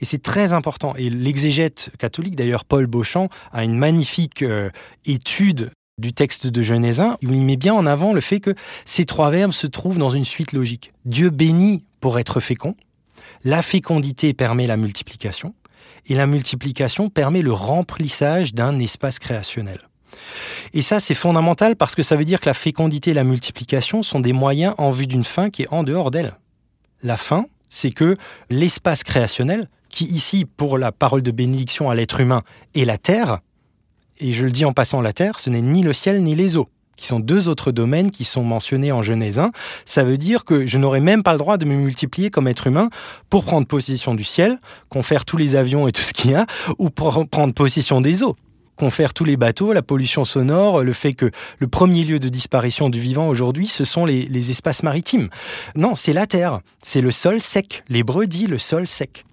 Et 0.02 0.06
c'est 0.06 0.22
très 0.22 0.54
important. 0.54 0.96
Et 0.96 1.10
l'exégète 1.10 1.92
catholique, 2.00 2.36
d'ailleurs 2.36 2.66
Paul 2.66 2.88
Beauchamp, 2.88 3.30
a 3.52 3.64
une 3.64 3.78
magnifique 3.78 4.42
euh, 4.42 4.70
étude 5.06 5.72
du 5.98 6.14
texte 6.14 6.48
de 6.48 6.62
Genèse 6.62 7.00
1, 7.00 7.18
où 7.24 7.32
il 7.32 7.42
met 7.42 7.56
bien 7.56 7.74
en 7.74 7.86
avant 7.86 8.14
le 8.14 8.22
fait 8.22 8.40
que 8.40 8.54
ces 8.84 9.06
trois 9.06 9.30
verbes 9.30 9.54
se 9.54 9.68
trouvent 9.68 9.98
dans 9.98 10.10
une 10.10 10.26
suite 10.26 10.52
logique. 10.52 10.92
Dieu 11.06 11.30
bénit 11.30 11.86
pour 12.02 12.20
être 12.20 12.40
fécond, 12.40 12.76
la 13.44 13.62
fécondité 13.62 14.34
permet 14.34 14.68
la 14.68 14.78
multiplication, 14.78 15.56
et 16.08 16.16
la 16.16 16.28
multiplication 16.28 17.10
permet 17.10 17.42
le 17.42 17.54
remplissage 17.54 18.54
d'un 18.54 18.78
espace 18.80 19.20
créationnel. 19.20 19.80
Et 20.74 20.82
ça, 20.82 21.00
c'est 21.00 21.16
fondamental 21.16 21.76
parce 21.76 21.96
que 21.96 22.02
ça 22.02 22.16
veut 22.16 22.26
dire 22.26 22.40
que 22.40 22.48
la 22.48 22.54
fécondité 22.54 23.12
et 23.12 23.14
la 23.14 23.24
multiplication 23.24 24.04
sont 24.04 24.20
des 24.20 24.34
moyens 24.34 24.76
en 24.78 24.92
vue 24.92 25.08
d'une 25.08 25.24
fin 25.24 25.50
qui 25.50 25.64
est 25.64 25.74
en 25.74 25.84
dehors 25.84 26.12
d'elle. 26.12 26.38
La 27.02 27.18
fin, 27.18 27.46
c'est 27.70 27.92
que 27.92 28.16
l'espace 28.50 29.04
créationnel, 29.04 29.68
qui 29.90 30.06
ici, 30.06 30.46
pour 30.46 30.78
la 30.78 30.92
parole 30.92 31.24
de 31.24 31.32
bénédiction 31.32 31.90
à 31.90 31.96
l'être 31.96 32.20
humain, 32.20 32.44
est 32.76 32.86
la 32.86 32.98
terre, 32.98 33.40
et 34.20 34.32
je 34.32 34.46
le 34.46 34.52
dis 34.52 34.66
en 34.66 34.74
passant 34.74 35.02
la 35.02 35.14
terre, 35.14 35.40
ce 35.40 35.50
n'est 35.50 35.62
ni 35.62 35.84
le 35.84 35.94
ciel 35.94 36.24
ni 36.24 36.36
les 36.36 36.58
eaux, 36.58 36.70
qui 36.96 37.08
sont 37.08 37.20
deux 37.20 37.48
autres 37.48 37.72
domaines 37.72 38.12
qui 38.12 38.24
sont 38.24 38.44
mentionnés 38.44 38.92
en 38.92 39.02
Genèse 39.02 39.40
1. 39.40 39.52
Ça 39.86 40.04
veut 40.04 40.18
dire 40.18 40.46
que 40.46 40.66
je 40.66 40.78
n'aurais 40.78 41.02
même 41.02 41.24
pas 41.24 41.34
le 41.34 41.40
droit 41.40 41.58
de 41.58 41.66
me 41.66 41.76
multiplier 41.76 42.30
comme 42.30 42.48
être 42.48 42.68
humain 42.68 42.90
pour 43.30 43.44
prendre 43.44 43.68
possession 43.68 44.16
du 44.16 44.24
ciel, 44.24 44.60
confère 44.90 45.26
tous 45.26 45.38
les 45.38 45.56
avions 45.56 45.88
et 45.88 45.92
tout 45.92 46.02
ce 46.02 46.14
qu'il 46.14 46.32
y 46.32 46.36
a, 46.36 46.46
ou 46.78 46.90
pour 46.90 47.28
prendre 47.28 47.54
possession 47.54 48.02
des 48.02 48.24
eaux 48.24 48.36
confère 48.76 49.14
tous 49.14 49.24
les 49.24 49.38
bateaux, 49.38 49.74
la 49.74 49.82
pollution 49.82 50.26
sonore, 50.26 50.82
le 50.82 50.94
fait 50.94 51.14
que 51.14 51.32
le 51.60 51.68
premier 51.68 52.04
lieu 52.04 52.20
de 52.20 52.30
disparition 52.30 52.90
du 52.90 53.00
vivant 53.00 53.28
aujourd'hui, 53.28 53.68
ce 53.68 53.84
sont 53.84 54.06
les, 54.06 54.52
espaces 54.52 54.84
maritimes. 54.84 55.30
Non, 55.76 55.96
c'est 55.96 56.14
la 56.14 56.28
terre, 56.28 56.60
c'est 56.84 57.02
le 57.02 57.12
sol 57.12 57.42
sec. 57.42 57.84
L'hébreu 57.90 58.28
dit 58.28 58.48
le 58.48 58.58
sol 58.58 58.88
sec. 58.88 59.26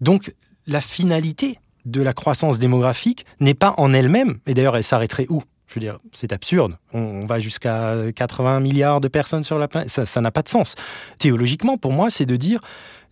Donc 0.00 0.34
la 0.66 0.80
finalité 0.80 1.58
de 1.84 2.02
la 2.02 2.12
croissance 2.12 2.58
démographique 2.58 3.26
n'est 3.40 3.54
pas 3.54 3.74
en 3.76 3.92
elle-même, 3.92 4.38
et 4.46 4.54
d'ailleurs 4.54 4.76
elle 4.76 4.84
s'arrêterait 4.84 5.26
où? 5.28 5.42
Je 5.68 5.74
veux 5.74 5.80
dire, 5.80 5.96
c'est 6.12 6.34
absurde. 6.34 6.76
On 6.92 7.24
va 7.24 7.38
jusqu'à 7.38 7.96
80 8.14 8.60
milliards 8.60 9.00
de 9.00 9.08
personnes 9.08 9.42
sur 9.42 9.58
la 9.58 9.68
planète. 9.68 9.88
Ça 9.88 10.20
n'a 10.20 10.30
pas 10.30 10.42
de 10.42 10.48
sens. 10.48 10.74
Théologiquement, 11.16 11.78
pour 11.78 11.92
moi, 11.92 12.10
c'est 12.10 12.26
de 12.26 12.36
dire 12.36 12.60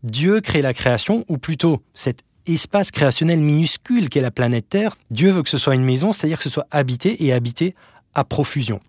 Dieu 0.03 0.43
crée 0.43 0.61
la 0.61 0.75
création, 0.75 1.25
ou 1.29 1.39
plutôt 1.39 1.83
cette 1.95 2.21
espace 2.47 2.91
créationnel 2.91 3.39
minuscule 3.39 4.11
qu'est 4.11 4.21
la 4.21 4.31
planète 4.31 4.69
Terre, 4.69 4.93
Dieu 5.11 5.31
veut 5.31 5.43
que 5.43 5.49
ce 5.49 5.57
soit 5.57 5.75
une 5.75 5.85
maison, 5.85 6.13
c'est-à-dire 6.13 6.37
que 6.37 6.45
ce 6.45 6.51
soit 6.51 6.67
habité 6.71 7.25
et 7.25 7.33
habité 7.33 7.75
à 8.15 8.25
profusion. 8.25 8.81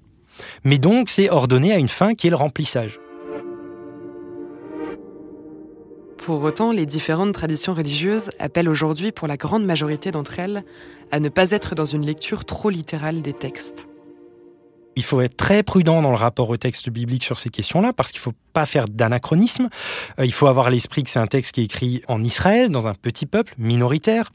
Mais 0.65 0.77
donc, 0.77 1.09
c'est 1.09 1.29
ordonné 1.29 1.71
à 1.71 1.77
une 1.77 1.87
fin 1.87 2.13
qui 2.13 2.27
est 2.27 2.31
le 2.31 2.35
remplissage. 2.35 2.99
Pour 6.21 6.43
autant, 6.43 6.71
les 6.71 6.85
différentes 6.85 7.33
traditions 7.33 7.73
religieuses 7.73 8.29
appellent 8.37 8.69
aujourd'hui, 8.69 9.11
pour 9.11 9.27
la 9.27 9.37
grande 9.37 9.65
majorité 9.65 10.11
d'entre 10.11 10.37
elles, 10.37 10.63
à 11.09 11.19
ne 11.19 11.29
pas 11.29 11.49
être 11.49 11.73
dans 11.73 11.85
une 11.85 12.05
lecture 12.05 12.45
trop 12.45 12.69
littérale 12.69 13.23
des 13.23 13.33
textes. 13.33 13.87
Il 14.95 15.03
faut 15.03 15.19
être 15.21 15.35
très 15.35 15.63
prudent 15.63 16.03
dans 16.03 16.11
le 16.11 16.17
rapport 16.17 16.51
au 16.51 16.57
texte 16.57 16.91
biblique 16.91 17.23
sur 17.23 17.39
ces 17.39 17.49
questions-là, 17.49 17.91
parce 17.91 18.11
qu'il 18.11 18.19
ne 18.19 18.23
faut 18.23 18.33
pas 18.53 18.67
faire 18.67 18.85
d'anachronisme. 18.87 19.69
Euh, 20.19 20.25
il 20.25 20.31
faut 20.31 20.45
avoir 20.45 20.69
l'esprit 20.69 21.01
que 21.01 21.09
c'est 21.09 21.17
un 21.17 21.25
texte 21.25 21.53
qui 21.53 21.61
est 21.61 21.65
écrit 21.65 22.03
en 22.07 22.23
Israël, 22.23 22.69
dans 22.69 22.87
un 22.87 22.93
petit 22.93 23.25
peuple 23.25 23.55
minoritaire 23.57 24.31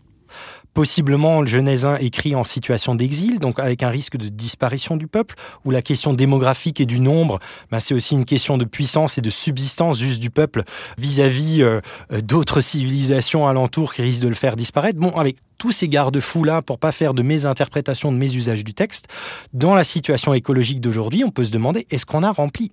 possiblement 0.76 1.40
le 1.40 1.46
Genèse 1.46 1.86
1 1.86 1.96
écrit 1.96 2.34
en 2.34 2.44
situation 2.44 2.94
d'exil, 2.94 3.38
donc 3.38 3.58
avec 3.58 3.82
un 3.82 3.88
risque 3.88 4.18
de 4.18 4.28
disparition 4.28 4.98
du 4.98 5.06
peuple, 5.06 5.34
où 5.64 5.70
la 5.70 5.80
question 5.80 6.12
démographique 6.12 6.82
et 6.82 6.84
du 6.84 7.00
nombre, 7.00 7.38
ben 7.70 7.80
c'est 7.80 7.94
aussi 7.94 8.12
une 8.12 8.26
question 8.26 8.58
de 8.58 8.66
puissance 8.66 9.16
et 9.16 9.22
de 9.22 9.30
subsistance 9.30 9.98
juste 9.98 10.20
du 10.20 10.28
peuple 10.28 10.64
vis-à-vis 10.98 11.62
euh, 11.62 11.80
euh, 12.12 12.20
d'autres 12.20 12.60
civilisations 12.60 13.48
alentours 13.48 13.94
qui 13.94 14.02
risquent 14.02 14.24
de 14.24 14.28
le 14.28 14.34
faire 14.34 14.54
disparaître. 14.54 14.98
Bon, 14.98 15.16
avec 15.16 15.38
tous 15.56 15.72
ces 15.72 15.88
garde-fous-là 15.88 16.60
pour 16.60 16.78
pas 16.78 16.92
faire 16.92 17.14
de 17.14 17.22
mésinterprétation 17.22 18.12
de 18.12 18.18
mes 18.18 18.36
usages 18.36 18.62
du 18.62 18.74
texte, 18.74 19.08
dans 19.54 19.74
la 19.74 19.82
situation 19.82 20.34
écologique 20.34 20.82
d'aujourd'hui, 20.82 21.24
on 21.24 21.30
peut 21.30 21.44
se 21.44 21.52
demander 21.52 21.86
est-ce 21.90 22.04
qu'on 22.04 22.22
a 22.22 22.30
rempli 22.30 22.70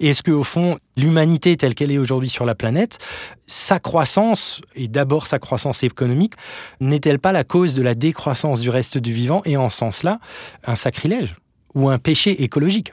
et 0.00 0.08
est-ce 0.08 0.22
qu'au 0.22 0.42
fond, 0.42 0.78
l'humanité 0.96 1.56
telle 1.56 1.74
qu'elle 1.74 1.90
est 1.90 1.98
aujourd'hui 1.98 2.28
sur 2.28 2.44
la 2.44 2.54
planète, 2.54 2.98
sa 3.46 3.78
croissance, 3.78 4.60
et 4.74 4.88
d'abord 4.88 5.26
sa 5.26 5.38
croissance 5.38 5.82
économique, 5.82 6.34
n'est-elle 6.80 7.18
pas 7.18 7.32
la 7.32 7.44
cause 7.44 7.74
de 7.74 7.82
la 7.82 7.94
décroissance 7.94 8.60
du 8.60 8.70
reste 8.70 8.98
du 8.98 9.12
vivant 9.12 9.42
et 9.44 9.56
en 9.56 9.70
sens-là, 9.70 10.18
un 10.64 10.74
sacrilège 10.74 11.36
ou 11.74 11.88
un 11.88 11.98
péché 11.98 12.42
écologique? 12.42 12.92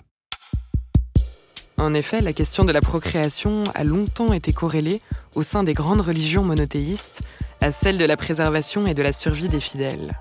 En 1.77 1.93
effet, 1.95 2.21
la 2.21 2.33
question 2.33 2.63
de 2.63 2.71
la 2.71 2.81
procréation 2.81 3.63
a 3.73 3.83
longtemps 3.83 4.33
été 4.33 4.53
corrélée, 4.53 4.99
au 5.33 5.41
sein 5.41 5.63
des 5.63 5.73
grandes 5.73 6.01
religions 6.01 6.43
monothéistes, 6.43 7.21
à 7.59 7.71
celle 7.71 7.97
de 7.97 8.05
la 8.05 8.17
préservation 8.17 8.85
et 8.85 8.93
de 8.93 9.01
la 9.01 9.13
survie 9.13 9.49
des 9.49 9.59
fidèles. 9.59 10.13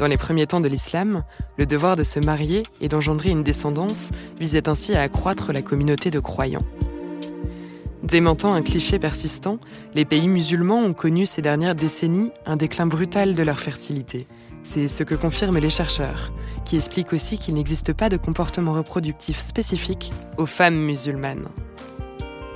Dans 0.00 0.06
les 0.06 0.16
premiers 0.16 0.46
temps 0.46 0.62
de 0.62 0.68
l'islam, 0.68 1.24
le 1.58 1.66
devoir 1.66 1.94
de 1.94 2.04
se 2.04 2.18
marier 2.20 2.62
et 2.80 2.88
d'engendrer 2.88 3.28
une 3.28 3.42
descendance 3.42 4.08
visait 4.40 4.66
ainsi 4.66 4.94
à 4.94 5.02
accroître 5.02 5.52
la 5.52 5.60
communauté 5.60 6.10
de 6.10 6.18
croyants. 6.20 6.64
Démentant 8.02 8.54
un 8.54 8.62
cliché 8.62 8.98
persistant, 8.98 9.58
les 9.94 10.06
pays 10.06 10.26
musulmans 10.26 10.78
ont 10.78 10.94
connu 10.94 11.26
ces 11.26 11.42
dernières 11.42 11.74
décennies 11.74 12.30
un 12.46 12.56
déclin 12.56 12.86
brutal 12.86 13.34
de 13.34 13.42
leur 13.42 13.60
fertilité. 13.60 14.26
C'est 14.62 14.88
ce 14.88 15.02
que 15.02 15.14
confirment 15.14 15.58
les 15.58 15.68
chercheurs, 15.68 16.32
qui 16.64 16.76
expliquent 16.76 17.12
aussi 17.12 17.36
qu'il 17.36 17.52
n'existe 17.52 17.92
pas 17.92 18.08
de 18.08 18.16
comportement 18.16 18.72
reproductif 18.72 19.38
spécifique 19.38 20.14
aux 20.38 20.46
femmes 20.46 20.82
musulmanes. 20.82 21.48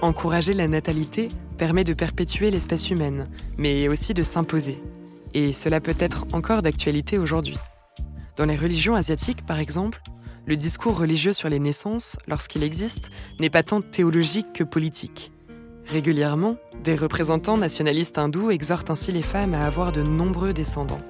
Encourager 0.01 0.55
la 0.55 0.67
natalité 0.67 1.29
permet 1.59 1.85
de 1.85 1.93
perpétuer 1.93 2.51
l'espèce 2.51 2.89
humaine, 2.89 3.29
mais 3.59 3.87
aussi 3.89 4.15
de 4.15 4.23
s'imposer 4.23 4.81
et 5.35 5.53
cela 5.53 5.81
peut 5.81 5.97
être 5.99 6.25
encore 6.33 6.63
d'actualité 6.63 7.19
aujourd'hui. 7.19 7.59
Dans 8.37 8.47
les 8.47 8.57
religions 8.57 8.95
asiatiques, 8.95 9.45
par 9.45 9.59
exemple, 9.59 10.01
le 10.47 10.57
discours 10.57 10.97
religieux 10.97 11.33
sur 11.33 11.49
les 11.49 11.59
naissances, 11.59 12.17
lorsqu'il 12.27 12.63
existe, 12.63 13.11
n'est 13.41 13.51
pas 13.51 13.63
tant 13.63 13.81
théologique 13.81 14.53
que 14.53 14.65
politique. 14.65 15.33
Régulièrement, 15.87 16.57
des 16.83 16.97
représentants 16.97 17.57
nationalistes 17.57 18.19
hindous 18.19 18.51
exhortent 18.51 18.91
ainsi 18.91 19.13
les 19.13 19.23
femmes 19.23 19.55
à 19.55 19.67
avoir 19.67 19.93
de 19.93 20.03
nombreux 20.03 20.53
descendants. 20.53 21.03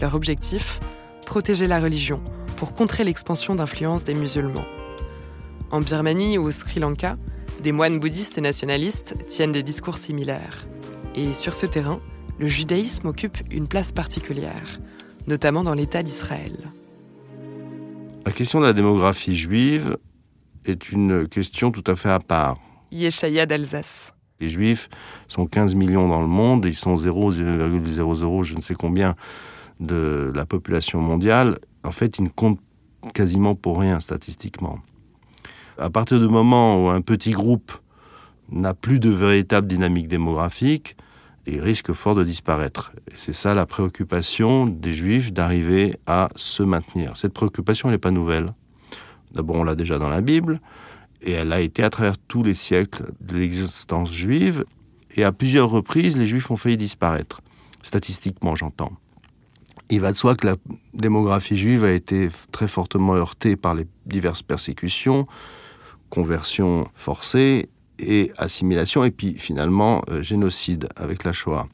Leur 0.00 0.14
objectif 0.14 0.80
Protéger 1.26 1.68
la 1.68 1.80
religion 1.80 2.20
pour 2.56 2.74
contrer 2.74 3.04
l'expansion 3.04 3.54
d'influence 3.54 4.04
des 4.04 4.14
musulmans. 4.14 4.64
En 5.70 5.80
Birmanie 5.80 6.38
ou 6.38 6.46
au 6.46 6.50
Sri 6.50 6.80
Lanka, 6.80 7.16
des 7.62 7.72
moines 7.72 8.00
bouddhistes 8.00 8.36
et 8.38 8.40
nationalistes 8.40 9.14
tiennent 9.28 9.52
des 9.52 9.62
discours 9.62 9.98
similaires. 9.98 10.66
Et 11.14 11.34
sur 11.34 11.54
ce 11.54 11.66
terrain, 11.66 12.00
le 12.40 12.46
judaïsme 12.46 13.06
occupe 13.06 13.36
une 13.50 13.68
place 13.68 13.92
particulière, 13.92 14.80
notamment 15.26 15.62
dans 15.62 15.74
l'État 15.74 16.02
d'Israël. 16.02 16.72
La 18.24 18.32
question 18.32 18.60
de 18.60 18.64
la 18.64 18.72
démographie 18.72 19.36
juive 19.36 19.98
est 20.64 20.90
une 20.90 21.28
question 21.28 21.70
tout 21.70 21.84
à 21.86 21.94
fait 21.96 22.08
à 22.08 22.18
part. 22.18 22.58
Yeshaya 22.92 23.44
d'Alsace. 23.44 24.14
Les 24.40 24.48
juifs 24.48 24.88
sont 25.28 25.44
15 25.44 25.74
millions 25.74 26.08
dans 26.08 26.22
le 26.22 26.26
monde, 26.26 26.64
ils 26.64 26.74
sont 26.74 26.96
0,00 26.96 28.42
je 28.42 28.54
ne 28.54 28.60
sais 28.62 28.74
combien 28.74 29.16
de 29.78 30.32
la 30.34 30.46
population 30.46 30.98
mondiale. 30.98 31.58
En 31.84 31.92
fait, 31.92 32.18
ils 32.18 32.24
ne 32.24 32.30
comptent 32.30 32.60
quasiment 33.12 33.54
pour 33.54 33.80
rien 33.80 34.00
statistiquement. 34.00 34.78
À 35.76 35.90
partir 35.90 36.18
du 36.18 36.28
moment 36.28 36.82
où 36.82 36.88
un 36.88 37.02
petit 37.02 37.32
groupe 37.32 37.72
n'a 38.50 38.72
plus 38.72 38.98
de 38.98 39.10
véritable 39.10 39.66
dynamique 39.66 40.08
démographique 40.08 40.96
et 41.50 41.60
risque 41.60 41.92
fort 41.92 42.14
de 42.14 42.22
disparaître. 42.22 42.92
C'est 43.14 43.32
ça 43.32 43.54
la 43.54 43.66
préoccupation 43.66 44.66
des 44.66 44.94
Juifs 44.94 45.32
d'arriver 45.32 45.96
à 46.06 46.28
se 46.36 46.62
maintenir. 46.62 47.16
Cette 47.16 47.32
préoccupation 47.32 47.90
n'est 47.90 47.98
pas 47.98 48.12
nouvelle. 48.12 48.54
D'abord, 49.32 49.56
on 49.56 49.64
l'a 49.64 49.74
déjà 49.74 49.98
dans 49.98 50.08
la 50.08 50.20
Bible, 50.20 50.60
et 51.22 51.32
elle 51.32 51.52
a 51.52 51.60
été 51.60 51.82
à 51.82 51.90
travers 51.90 52.18
tous 52.18 52.44
les 52.44 52.54
siècles 52.54 53.12
de 53.20 53.36
l'existence 53.36 54.12
juive, 54.12 54.64
et 55.16 55.24
à 55.24 55.32
plusieurs 55.32 55.68
reprises, 55.68 56.16
les 56.16 56.26
Juifs 56.26 56.50
ont 56.52 56.56
failli 56.56 56.76
disparaître, 56.76 57.40
statistiquement 57.82 58.54
j'entends. 58.54 58.92
Il 59.88 60.00
va 60.00 60.12
de 60.12 60.16
soi 60.16 60.36
que 60.36 60.46
la 60.46 60.56
démographie 60.94 61.56
juive 61.56 61.82
a 61.82 61.90
été 61.90 62.28
très 62.52 62.68
fortement 62.68 63.14
heurtée 63.14 63.56
par 63.56 63.74
les 63.74 63.88
diverses 64.06 64.42
persécutions, 64.42 65.26
conversions 66.10 66.86
forcées 66.94 67.68
et 68.00 68.32
assimilation, 68.38 69.04
et 69.04 69.10
puis 69.10 69.34
finalement 69.38 70.02
euh, 70.10 70.22
génocide 70.22 70.88
avec 70.96 71.24
la 71.24 71.32
Shoah. 71.32 71.68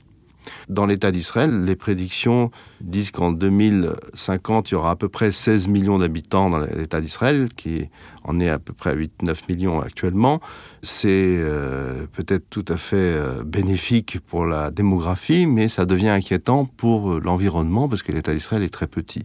Dans 0.69 0.87
l'État 0.87 1.11
d'Israël, 1.11 1.65
les 1.65 1.77
prédictions 1.77 2.51
disent 2.81 3.11
qu'en 3.11 3.33
2050, 3.33 4.71
il 4.71 4.75
y 4.75 4.77
aura 4.77 4.93
à 4.93 4.97
peu 4.97 5.09
près 5.09 5.33
16 5.33 5.69
millions 5.69 5.99
d'habitants 5.99 6.51
dans 6.51 6.61
l'État 6.61 7.01
d'Israël, 7.01 7.49
qui 7.57 7.89
en 8.25 8.41
est 8.41 8.49
à 8.49 8.59
peu 8.59 8.73
près 8.73 8.91
à 8.91 8.95
8-9 8.95 9.37
millions 9.49 9.81
actuellement. 9.81 10.41
C'est 10.83 11.09
euh, 11.39 12.07
peut-être 12.13 12.49
tout 12.51 12.65
à 12.69 12.77
fait 12.77 12.97
euh, 12.97 13.43
bénéfique 13.45 14.21
pour 14.21 14.47
la 14.47 14.71
démographie, 14.71 15.47
mais 15.47 15.69
ça 15.69 15.85
devient 15.85 16.11
inquiétant 16.11 16.65
pour 16.65 17.21
l'environnement, 17.21 17.89
parce 17.89 18.03
que 18.03 18.13
l'État 18.13 18.33
d'Israël 18.33 18.63
est 18.63 18.73
très 18.73 18.87
petit. 18.87 19.25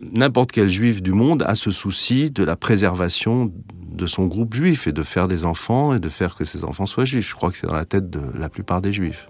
N'importe 0.00 0.52
quel 0.52 0.68
juif 0.68 1.02
du 1.02 1.12
monde 1.12 1.42
a 1.46 1.54
ce 1.54 1.70
souci 1.70 2.30
de 2.30 2.44
la 2.44 2.56
préservation 2.56 3.52
de 3.92 4.06
son 4.06 4.26
groupe 4.26 4.54
juif 4.54 4.86
et 4.86 4.92
de 4.92 5.02
faire 5.02 5.28
des 5.28 5.44
enfants 5.44 5.94
et 5.94 6.00
de 6.00 6.08
faire 6.08 6.34
que 6.34 6.44
ces 6.44 6.64
enfants 6.64 6.86
soient 6.86 7.04
juifs. 7.04 7.28
Je 7.28 7.34
crois 7.34 7.50
que 7.50 7.56
c'est 7.56 7.66
dans 7.66 7.74
la 7.74 7.84
tête 7.84 8.10
de 8.10 8.20
la 8.38 8.48
plupart 8.48 8.80
des 8.80 8.92
juifs. 8.92 9.26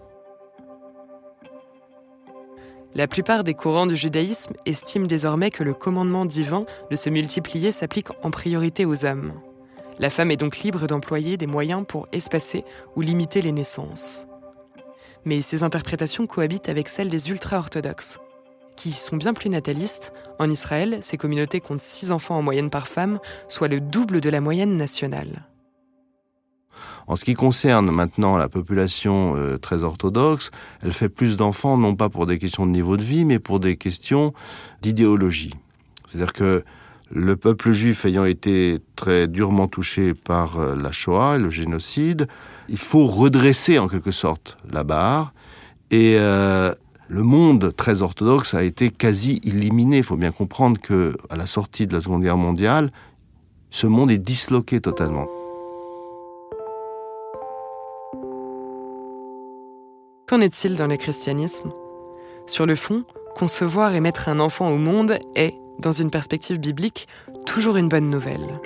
La 2.95 3.09
plupart 3.09 3.43
des 3.43 3.55
courants 3.55 3.87
du 3.87 3.97
judaïsme 3.97 4.53
estiment 4.67 5.07
désormais 5.07 5.51
que 5.51 5.65
le 5.65 5.73
commandement 5.73 6.27
divin 6.27 6.67
de 6.91 6.97
se 6.97 7.09
multiplier 7.09 7.73
s'applique 7.73 8.09
en 8.23 8.31
priorité 8.31 8.85
aux 8.85 9.07
hommes. 9.07 9.33
La 9.99 10.11
femme 10.11 10.31
est 10.31 10.37
donc 10.37 10.59
libre 10.59 10.87
d'employer 10.87 11.39
des 11.39 11.47
moyens 11.47 11.85
pour 11.89 12.07
espacer 12.12 12.65
ou 12.95 13.01
limiter 13.01 13.41
les 13.41 13.53
naissances. 13.53 14.27
Mais 15.25 15.41
ces 15.41 15.62
interprétations 15.62 16.27
cohabitent 16.27 16.69
avec 16.69 16.89
celles 16.89 17.09
des 17.09 17.31
ultra-orthodoxes, 17.31 18.19
qui 18.83 18.91
sont 18.91 19.17
bien 19.17 19.33
plus 19.33 19.49
natalistes. 19.49 20.12
En 20.41 20.51
Israël, 20.51 20.99
ces 21.03 21.17
communautés 21.17 21.61
comptent 21.61 21.81
6 21.83 22.11
enfants 22.11 22.37
en 22.37 22.43
moyenne 22.43 22.69
par 22.69 22.89
femme, 22.89 23.21
soit 23.47 23.69
le 23.69 23.81
double 23.81 24.21
de 24.21 24.29
la 24.29 24.41
moyenne 24.41 24.77
nationale. 24.77 25.47
En 27.07 27.15
ce 27.15 27.25
qui 27.25 27.35
concerne 27.35 27.93
maintenant 27.93 28.37
la 28.37 28.49
population 28.49 29.37
euh, 29.37 29.57
très 29.57 29.85
orthodoxe, 29.85 30.51
elle 30.83 30.93
fait 30.93 31.09
plus 31.09 31.37
d'enfants 31.37 31.77
non 31.77 31.95
pas 31.95 32.09
pour 32.09 32.27
des 32.27 32.41
questions 32.41 32.67
de 32.67 32.73
niveau 32.73 32.97
de 32.97 33.05
vie, 33.05 33.25
mais 33.25 33.39
pour 33.39 33.61
des 33.61 33.77
questions 33.77 34.33
d'idéologie. 34.81 35.55
C'est-à-dire 36.09 36.33
que 36.33 36.65
le 37.12 37.37
peuple 37.37 37.71
juif 37.71 38.05
ayant 38.05 38.25
été 38.25 38.79
très 38.97 39.29
durement 39.29 39.69
touché 39.69 40.12
par 40.12 40.59
euh, 40.59 40.75
la 40.75 40.91
Shoah, 40.91 41.39
le 41.39 41.51
génocide, 41.51 42.27
il 42.69 42.79
faut 42.79 43.07
redresser 43.07 43.79
en 43.79 43.87
quelque 43.87 44.12
sorte 44.12 44.59
la 44.69 44.83
barre. 44.83 45.33
Et 45.93 46.17
euh, 46.19 46.73
le 47.12 47.23
monde 47.23 47.76
très 47.76 48.00
orthodoxe 48.00 48.54
a 48.54 48.62
été 48.62 48.88
quasi 48.88 49.38
éliminé. 49.45 49.99
Il 49.99 50.02
faut 50.02 50.16
bien 50.16 50.33
comprendre 50.33 50.81
que 50.81 51.14
à 51.28 51.37
la 51.37 51.47
sortie 51.47 51.87
de 51.87 51.92
la 51.92 52.00
Seconde 52.00 52.23
Guerre 52.23 52.38
mondiale, 52.38 52.90
ce 53.71 53.87
monde 53.87 54.11
est 54.11 54.16
disloqué 54.16 54.81
totalement. 54.81 55.26
Qu'en 60.26 60.40
est-il 60.40 60.75
dans 60.75 60.87
le 60.87 60.97
christianisme? 60.97 61.71
Sur 62.47 62.64
le 62.64 62.76
fond, 62.76 63.04
concevoir 63.37 63.95
et 63.95 64.00
mettre 64.00 64.31
un 64.31 64.40
enfant 64.40 64.71
au 64.71 64.78
monde 64.78 65.19
est, 65.35 65.54
dans 65.81 65.92
une 65.92 66.11
perspective 66.11 66.59
biblique, 66.59 67.09
toujours 67.45 67.76
une 67.76 67.90
bonne 67.90 68.09
nouvelle. 68.09 68.59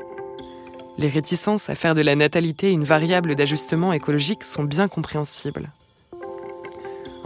Les 0.98 1.08
réticences 1.08 1.68
à 1.68 1.74
faire 1.74 1.96
de 1.96 2.00
la 2.00 2.14
natalité 2.14 2.70
une 2.70 2.84
variable 2.84 3.34
d'ajustement 3.34 3.92
écologique 3.92 4.44
sont 4.44 4.62
bien 4.62 4.86
compréhensibles. 4.86 5.68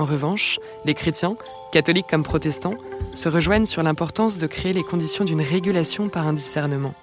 En 0.01 0.07
revanche, 0.07 0.59
les 0.87 0.95
chrétiens, 0.95 1.37
catholiques 1.73 2.07
comme 2.09 2.23
protestants, 2.23 2.79
se 3.15 3.29
rejoignent 3.29 3.67
sur 3.67 3.83
l'importance 3.83 4.39
de 4.39 4.47
créer 4.47 4.73
les 4.73 4.83
conditions 4.83 5.27
d'une 5.27 5.43
régulation 5.43 6.09
par 6.09 6.27
un 6.27 6.33
discernement. 6.33 6.95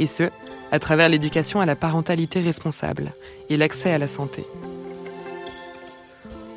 Et 0.00 0.06
ce, 0.06 0.24
à 0.72 0.80
travers 0.80 1.08
l'éducation 1.08 1.60
à 1.60 1.66
la 1.66 1.76
parentalité 1.76 2.40
responsable 2.40 3.12
et 3.50 3.56
l'accès 3.56 3.92
à 3.92 3.98
la 3.98 4.08
santé. 4.08 4.44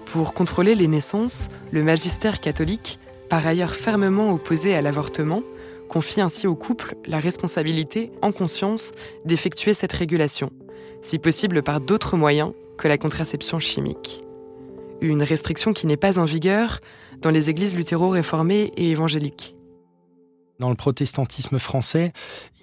Pour 0.07 0.33
contrôler 0.33 0.73
les 0.73 0.87
naissances, 0.87 1.47
le 1.69 1.83
magistère 1.83 2.39
catholique, 2.39 2.97
par 3.29 3.45
ailleurs 3.45 3.75
fermement 3.75 4.31
opposé 4.31 4.73
à 4.73 4.81
l'avortement, 4.81 5.43
confie 5.89 6.21
ainsi 6.21 6.47
au 6.47 6.55
couple 6.55 6.95
la 7.05 7.19
responsabilité, 7.19 8.11
en 8.23 8.31
conscience, 8.31 8.93
d'effectuer 9.25 9.75
cette 9.75 9.93
régulation, 9.93 10.49
si 11.03 11.19
possible 11.19 11.61
par 11.61 11.81
d'autres 11.81 12.17
moyens 12.17 12.53
que 12.79 12.87
la 12.87 12.97
contraception 12.97 13.59
chimique. 13.59 14.23
Une 15.01 15.23
restriction 15.23 15.73
qui 15.73 15.87
n'est 15.87 15.97
pas 15.97 16.19
en 16.19 16.25
vigueur 16.25 16.79
dans 17.21 17.29
les 17.29 17.49
églises 17.49 17.75
luthéro-réformées 17.75 18.71
et 18.77 18.91
évangéliques. 18.91 19.56
Dans 20.59 20.69
le 20.69 20.75
protestantisme 20.75 21.59
français, 21.59 22.13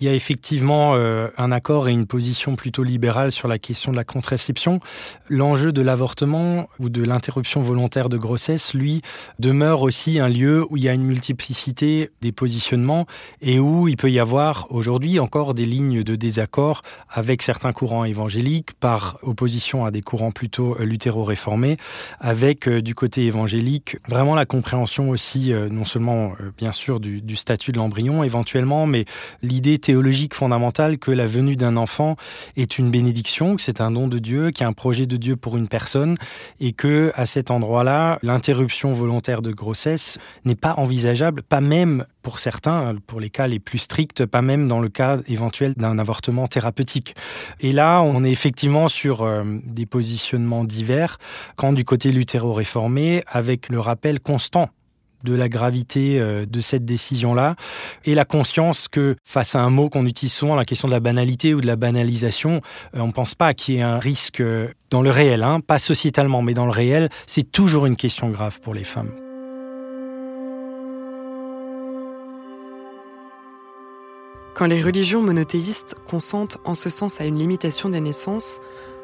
il 0.00 0.06
y 0.06 0.10
a 0.10 0.14
effectivement 0.14 0.94
euh, 0.94 1.28
un 1.38 1.52
accord 1.52 1.88
et 1.88 1.92
une 1.92 2.06
position 2.06 2.56
plutôt 2.56 2.82
libérale 2.82 3.30
sur 3.30 3.46
la 3.46 3.60
question 3.60 3.92
de 3.92 3.96
la 3.96 4.02
contraception. 4.02 4.80
L'enjeu 5.28 5.70
de 5.70 5.80
l'avortement 5.80 6.66
ou 6.80 6.88
de 6.88 7.04
l'interruption 7.04 7.62
volontaire 7.62 8.08
de 8.08 8.16
grossesse, 8.16 8.74
lui, 8.74 9.00
demeure 9.38 9.82
aussi 9.82 10.18
un 10.18 10.28
lieu 10.28 10.66
où 10.70 10.76
il 10.76 10.82
y 10.82 10.88
a 10.88 10.92
une 10.92 11.04
multiplicité 11.04 12.10
des 12.20 12.32
positionnements 12.32 13.06
et 13.40 13.60
où 13.60 13.86
il 13.86 13.96
peut 13.96 14.10
y 14.10 14.18
avoir 14.18 14.66
aujourd'hui 14.70 15.20
encore 15.20 15.54
des 15.54 15.64
lignes 15.64 16.02
de 16.02 16.16
désaccord 16.16 16.82
avec 17.08 17.42
certains 17.42 17.72
courants 17.72 18.04
évangéliques 18.04 18.72
par 18.80 19.18
opposition 19.22 19.84
à 19.84 19.92
des 19.92 20.00
courants 20.00 20.32
plutôt 20.32 20.76
euh, 20.80 20.84
luthéro-réformés, 20.84 21.76
avec 22.18 22.66
euh, 22.66 22.82
du 22.82 22.96
côté 22.96 23.26
évangélique 23.26 23.98
vraiment 24.08 24.34
la 24.34 24.46
compréhension 24.46 25.10
aussi 25.10 25.52
non 25.70 25.84
seulement 25.84 26.32
bien 26.56 26.72
sûr 26.72 26.98
du, 26.98 27.22
du 27.22 27.36
statut 27.36 27.70
de 27.70 27.78
l'embryon 27.84 28.24
éventuellement, 28.24 28.86
mais 28.86 29.04
l'idée 29.42 29.78
théologique 29.78 30.32
fondamentale 30.32 30.96
que 30.96 31.10
la 31.10 31.26
venue 31.26 31.54
d'un 31.54 31.76
enfant 31.76 32.16
est 32.56 32.78
une 32.78 32.90
bénédiction, 32.90 33.56
que 33.56 33.62
c'est 33.62 33.82
un 33.82 33.90
don 33.90 34.08
de 34.08 34.18
Dieu, 34.18 34.50
qu'il 34.50 34.62
y 34.62 34.64
a 34.64 34.68
un 34.68 34.72
projet 34.72 35.04
de 35.04 35.18
Dieu 35.18 35.36
pour 35.36 35.58
une 35.58 35.68
personne, 35.68 36.14
et 36.60 36.72
que 36.72 37.12
à 37.14 37.26
cet 37.26 37.50
endroit-là, 37.50 38.18
l'interruption 38.22 38.92
volontaire 38.94 39.42
de 39.42 39.52
grossesse 39.52 40.18
n'est 40.46 40.54
pas 40.54 40.74
envisageable, 40.78 41.42
pas 41.42 41.60
même 41.60 42.06
pour 42.22 42.40
certains, 42.40 42.96
pour 43.06 43.20
les 43.20 43.28
cas 43.28 43.46
les 43.46 43.58
plus 43.58 43.78
stricts, 43.78 44.24
pas 44.24 44.40
même 44.40 44.66
dans 44.66 44.80
le 44.80 44.88
cas 44.88 45.18
éventuel 45.28 45.74
d'un 45.74 45.98
avortement 45.98 46.46
thérapeutique. 46.46 47.14
Et 47.60 47.72
là, 47.72 48.00
on 48.00 48.24
est 48.24 48.30
effectivement 48.30 48.88
sur 48.88 49.22
euh, 49.22 49.44
des 49.66 49.84
positionnements 49.84 50.64
divers, 50.64 51.18
quand 51.56 51.74
du 51.74 51.84
côté 51.84 52.10
luthéro-réformé, 52.12 53.22
avec 53.28 53.68
le 53.68 53.78
rappel 53.78 54.20
constant 54.20 54.70
de 55.24 55.34
la 55.34 55.48
gravité 55.48 56.20
euh, 56.20 56.46
de 56.46 56.60
cette 56.60 56.84
décision-là 56.84 57.56
et 58.04 58.14
la 58.14 58.24
conscience 58.24 58.86
que 58.88 59.16
face 59.24 59.54
à 59.54 59.60
un 59.60 59.70
mot 59.70 59.88
qu'on 59.88 60.06
utilise 60.06 60.32
souvent, 60.32 60.54
la 60.54 60.64
question 60.64 60.86
de 60.86 60.92
la 60.92 61.00
banalité 61.00 61.54
ou 61.54 61.60
de 61.60 61.66
la 61.66 61.76
banalisation, 61.76 62.60
euh, 62.94 63.00
on 63.00 63.08
ne 63.08 63.12
pense 63.12 63.34
pas 63.34 63.54
qu'il 63.54 63.74
y 63.74 63.78
ait 63.78 63.82
un 63.82 63.98
risque 63.98 64.40
euh, 64.40 64.68
dans 64.90 65.02
le 65.02 65.10
réel, 65.10 65.42
hein, 65.42 65.60
pas 65.60 65.78
sociétalement, 65.78 66.42
mais 66.42 66.54
dans 66.54 66.66
le 66.66 66.72
réel, 66.72 67.08
c'est 67.26 67.50
toujours 67.50 67.86
une 67.86 67.96
question 67.96 68.30
grave 68.30 68.60
pour 68.60 68.74
les 68.74 68.84
femmes. 68.84 69.10
Quand 74.54 74.66
les 74.66 74.80
religions 74.80 75.20
monothéistes 75.20 75.96
consentent 76.06 76.58
en 76.64 76.74
ce 76.74 76.88
sens 76.88 77.20
à 77.20 77.24
une 77.24 77.38
limitation 77.38 77.88
des 77.88 77.98
naissances, 77.98 78.60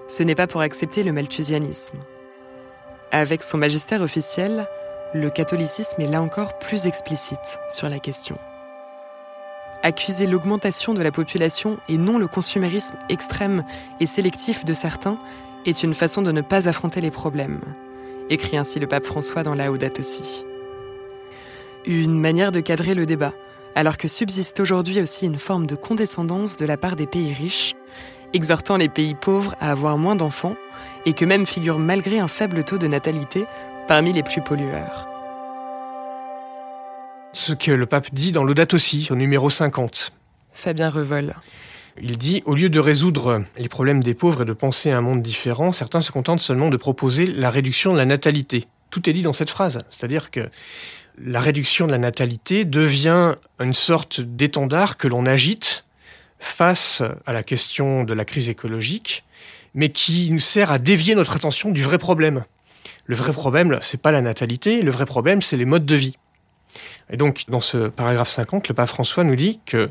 ce 0.07 0.23
n'est 0.23 0.37
pas 0.37 0.47
pour 0.47 0.61
accepter 0.61 1.03
le 1.03 1.13
malthusianisme. 1.13 1.99
Avec 3.11 3.43
son 3.43 3.59
magistère 3.59 4.03
officiel, 4.03 4.69
le 5.13 5.29
catholicisme 5.29 6.01
est 6.01 6.07
là 6.07 6.23
encore 6.23 6.59
plus 6.59 6.87
explicite 6.87 7.59
sur 7.69 7.89
la 7.89 7.99
question. 7.99 8.39
Accuser 9.83 10.27
l'augmentation 10.27 10.95
de 10.95 11.03
la 11.03 11.11
population 11.11 11.79
et 11.89 11.97
non 11.97 12.19
le 12.19 12.29
consumérisme 12.29 12.97
extrême 13.09 13.65
et 13.99 14.07
sélectif 14.07 14.65
de 14.65 14.73
certains 14.73 15.19
est 15.67 15.83
une 15.83 15.95
façon 15.95 16.23
de 16.23 16.31
ne 16.31 16.43
pas 16.43 16.69
affronter 16.69 17.01
les 17.01 17.11
problèmes, 17.11 17.61
écrit 18.29 18.57
ainsi 18.57 18.79
le 18.79 18.87
pape 18.87 19.05
François 19.05 19.43
dans 19.43 19.55
Laudato 19.55 20.01
aussi. 20.01 20.45
Une 21.87 22.21
manière 22.21 22.53
de 22.53 22.61
cadrer 22.61 22.95
le 22.95 23.07
débat, 23.07 23.33
alors 23.75 23.97
que 23.97 24.07
subsiste 24.07 24.61
aujourd'hui 24.61 25.01
aussi 25.01 25.27
une 25.27 25.39
forme 25.39 25.67
de 25.67 25.75
condescendance 25.75 26.57
de 26.57 26.67
la 26.67 26.77
part 26.77 26.95
des 26.95 27.07
pays 27.07 27.33
riches, 27.33 27.75
exhortant 28.33 28.77
les 28.77 28.89
pays 28.89 29.15
pauvres 29.15 29.57
à 29.61 29.73
avoir 29.73 29.97
moins 29.97 30.15
d'enfants, 30.15 30.57
et 31.07 31.15
que 31.15 31.25
même 31.25 31.47
figure 31.47 31.79
malgré 31.79 32.21
un 32.21 32.29
faible 32.29 32.63
taux 32.65 32.79
de 32.79 32.87
natalité 32.87 33.47
parmi 33.91 34.13
les 34.13 34.23
plus 34.23 34.41
pollueurs. 34.41 35.09
Ce 37.33 37.53
que 37.53 37.73
le 37.73 37.87
pape 37.87 38.15
dit 38.15 38.31
dans 38.31 38.45
l'Audate 38.45 38.73
aussi, 38.73 39.09
au 39.11 39.17
numéro 39.17 39.51
50. 39.51 40.13
Fabien 40.53 40.91
Revol. 40.91 41.35
Il 42.01 42.17
dit, 42.17 42.41
au 42.47 42.55
lieu 42.55 42.69
de 42.69 42.79
résoudre 42.79 43.43
les 43.59 43.69
problèmes 43.69 44.01
des 44.01 44.15
pauvres 44.15 44.43
et 44.43 44.45
de 44.45 44.53
penser 44.53 44.93
à 44.93 44.99
un 44.99 45.01
monde 45.01 45.23
différent, 45.23 45.73
certains 45.73 46.03
se 46.03 46.13
contentent 46.13 46.41
seulement 46.41 46.69
de 46.69 46.77
proposer 46.77 47.27
la 47.27 47.51
réduction 47.51 47.93
de 47.93 47.99
la 47.99 48.07
natalité. 48.07 48.67
Tout 48.91 49.11
est 49.11 49.13
dit 49.13 49.23
dans 49.23 49.33
cette 49.33 49.51
phrase, 49.51 49.83
c'est-à-dire 49.91 50.31
que 50.31 50.49
la 51.19 51.41
réduction 51.41 51.89
de 51.89 51.91
la 51.91 51.99
natalité 51.99 52.65
devient 52.65 53.35
une 53.59 53.75
sorte 53.75 54.21
d'étendard 54.21 54.99
que 54.99 55.09
l'on 55.09 55.27
agite 55.27 55.85
face 56.39 57.03
à 57.27 57.33
la 57.33 57.43
question 57.43 58.05
de 58.05 58.15
la 58.15 58.25
crise 58.25 58.51
écologique, 58.51 59.25
mais 59.75 59.89
qui 59.89 60.31
nous 60.31 60.39
sert 60.39 60.71
à 60.71 60.79
dévier 60.79 61.17
notre 61.17 61.35
attention 61.35 61.73
du 61.73 61.83
vrai 61.83 61.99
problème. 61.99 62.45
Le 63.07 63.17
vrai 63.17 63.33
problème, 63.33 63.79
c'est 63.81 64.01
pas 64.01 64.13
la 64.13 64.23
natalité, 64.23 64.83
le 64.83 64.91
vrai 64.91 65.07
problème, 65.07 65.43
c'est 65.43 65.57
les 65.57 65.65
modes 65.65 65.87
de 65.87 65.95
vie. 65.95 66.17
Et 67.11 67.17
donc, 67.17 67.45
dans 67.49 67.61
ce 67.61 67.89
paragraphe 67.89 68.29
50, 68.29 68.69
le 68.69 68.75
pape 68.75 68.89
François 68.89 69.25
nous 69.25 69.35
dit 69.35 69.61
que 69.67 69.91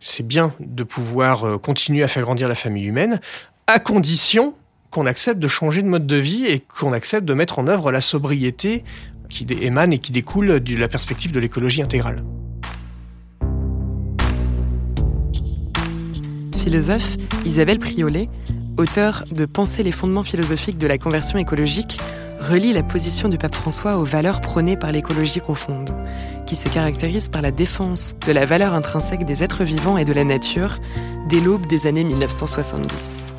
c'est 0.00 0.26
bien 0.26 0.54
de 0.60 0.82
pouvoir 0.82 1.44
euh, 1.44 1.58
continuer 1.58 2.02
à 2.02 2.08
faire 2.08 2.22
grandir 2.22 2.48
la 2.48 2.54
famille 2.54 2.84
humaine, 2.84 3.20
à 3.66 3.78
condition 3.78 4.54
qu'on 4.90 5.06
accepte 5.06 5.38
de 5.38 5.48
changer 5.48 5.82
de 5.82 5.88
mode 5.88 6.06
de 6.06 6.16
vie 6.16 6.46
et 6.46 6.60
qu'on 6.60 6.92
accepte 6.92 7.24
de 7.24 7.34
mettre 7.34 7.58
en 7.58 7.66
œuvre 7.66 7.92
la 7.92 8.00
sobriété 8.00 8.84
qui 9.28 9.46
émane 9.60 9.92
et 9.92 9.98
qui 9.98 10.12
découle 10.12 10.60
de 10.60 10.76
la 10.76 10.88
perspective 10.88 11.32
de 11.32 11.40
l'écologie 11.40 11.82
intégrale. 11.82 12.16
Philosophe, 16.58 17.16
Isabelle 17.44 17.78
Priolet, 17.78 18.28
auteur 18.76 19.24
de 19.30 19.46
Penser 19.46 19.82
les 19.82 19.92
fondements 19.92 20.22
philosophiques 20.22 20.78
de 20.78 20.86
la 20.86 20.98
conversion 20.98 21.38
écologique, 21.38 21.98
relie 22.40 22.72
la 22.72 22.82
position 22.82 23.28
du 23.28 23.38
pape 23.38 23.54
François 23.54 23.96
aux 23.96 24.04
valeurs 24.04 24.40
prônées 24.40 24.76
par 24.76 24.92
l'écologie 24.92 25.40
profonde, 25.40 25.90
qui 26.46 26.56
se 26.56 26.68
caractérise 26.68 27.28
par 27.28 27.42
la 27.42 27.50
défense 27.50 28.14
de 28.26 28.32
la 28.32 28.46
valeur 28.46 28.74
intrinsèque 28.74 29.24
des 29.24 29.42
êtres 29.42 29.64
vivants 29.64 29.98
et 29.98 30.04
de 30.04 30.12
la 30.12 30.24
nature 30.24 30.78
dès 31.28 31.40
l'aube 31.40 31.66
des 31.66 31.86
années 31.86 32.04
1970. 32.04 33.34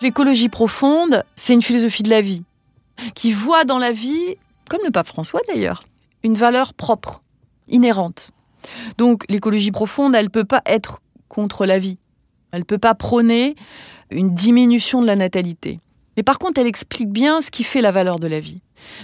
L'écologie 0.00 0.48
profonde, 0.48 1.24
c'est 1.34 1.54
une 1.54 1.62
philosophie 1.62 2.02
de 2.02 2.10
la 2.10 2.20
vie, 2.20 2.44
qui 3.14 3.32
voit 3.32 3.64
dans 3.64 3.78
la 3.78 3.92
vie, 3.92 4.36
comme 4.68 4.80
le 4.84 4.90
pape 4.90 5.08
François 5.08 5.40
d'ailleurs, 5.48 5.84
une 6.22 6.34
valeur 6.34 6.74
propre, 6.74 7.22
inhérente. 7.68 8.32
Donc 8.98 9.24
l'écologie 9.28 9.70
profonde, 9.70 10.14
elle 10.14 10.26
ne 10.26 10.30
peut 10.30 10.44
pas 10.44 10.62
être 10.66 11.00
contre 11.28 11.66
la 11.66 11.78
vie. 11.78 11.98
Elle 12.52 12.60
ne 12.60 12.64
peut 12.64 12.78
pas 12.78 12.94
prôner 12.94 13.56
une 14.10 14.32
diminution 14.32 15.02
de 15.02 15.06
la 15.06 15.16
natalité. 15.16 15.80
Mais 16.16 16.22
par 16.22 16.38
contre, 16.38 16.60
elle 16.60 16.66
explique 16.66 17.10
bien 17.10 17.40
ce 17.40 17.50
qui 17.50 17.64
fait 17.64 17.80
la 17.80 17.90
valeur 17.90 18.18
de 18.18 18.26
la 18.26 18.40
vie. 18.40 18.60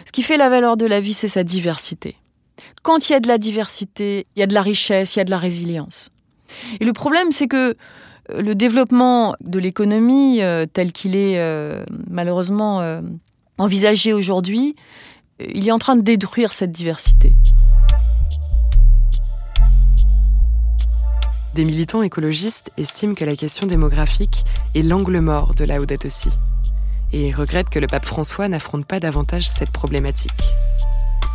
Ce 0.07 0.13
qui 0.13 0.23
fait 0.23 0.37
la 0.37 0.49
valeur 0.49 0.77
de 0.77 0.87
la 0.87 1.01
vie, 1.01 1.15
c'est 1.15 1.29
sa 1.29 1.45
diversité. 1.45 2.17
Quand 2.83 3.09
il 3.09 3.13
y 3.13 3.15
a 3.15 3.21
de 3.21 3.29
la 3.29 3.39
diversité, 3.39 4.27
il 4.37 4.41
y 4.41 4.43
a 4.43 4.47
de 4.47 4.55
la 4.55 4.63
richesse, 4.63 5.17
il 5.17 5.19
y 5.19 5.23
a 5.23 5.25
de 5.25 5.31
la 5.31 5.39
résilience. 5.39 6.11
Et 6.81 6.85
le 6.85 6.93
problème, 6.93 7.31
c'est 7.33 7.47
que 7.47 7.77
euh, 8.31 8.43
le 8.43 8.55
développement 8.55 9.35
de 9.41 9.59
l'économie 9.59 10.43
euh, 10.43 10.67
tel 10.67 10.93
qu'il 10.93 11.17
est 11.17 11.39
euh, 11.39 11.85
malheureusement 12.09 13.01
envisagé 13.59 14.13
aujourd'hui, 14.13 14.75
il 15.39 15.69
est 15.69 15.73
en 15.73 15.79
train 15.79 15.97
de 15.97 16.03
détruire 16.03 16.53
cette 16.53 16.71
diversité. 16.71 17.35
Des 21.55 21.65
militants 21.65 22.03
écologistes 22.03 22.71
estiment 22.77 23.15
que 23.15 23.25
la 23.25 23.35
question 23.35 23.67
démographique 23.67 24.45
est 24.75 24.83
l'angle 24.83 25.19
mort 25.19 25.55
de 25.55 25.65
la 25.65 25.81
Aussi 25.81 26.31
et 27.13 27.33
regrettent 27.33 27.71
que 27.71 27.79
le 27.79 27.87
pape 27.87 28.05
François 28.05 28.49
n'affronte 28.49 28.87
pas 28.87 29.01
davantage 29.01 29.49
cette 29.49 29.71
problématique. 29.71 30.31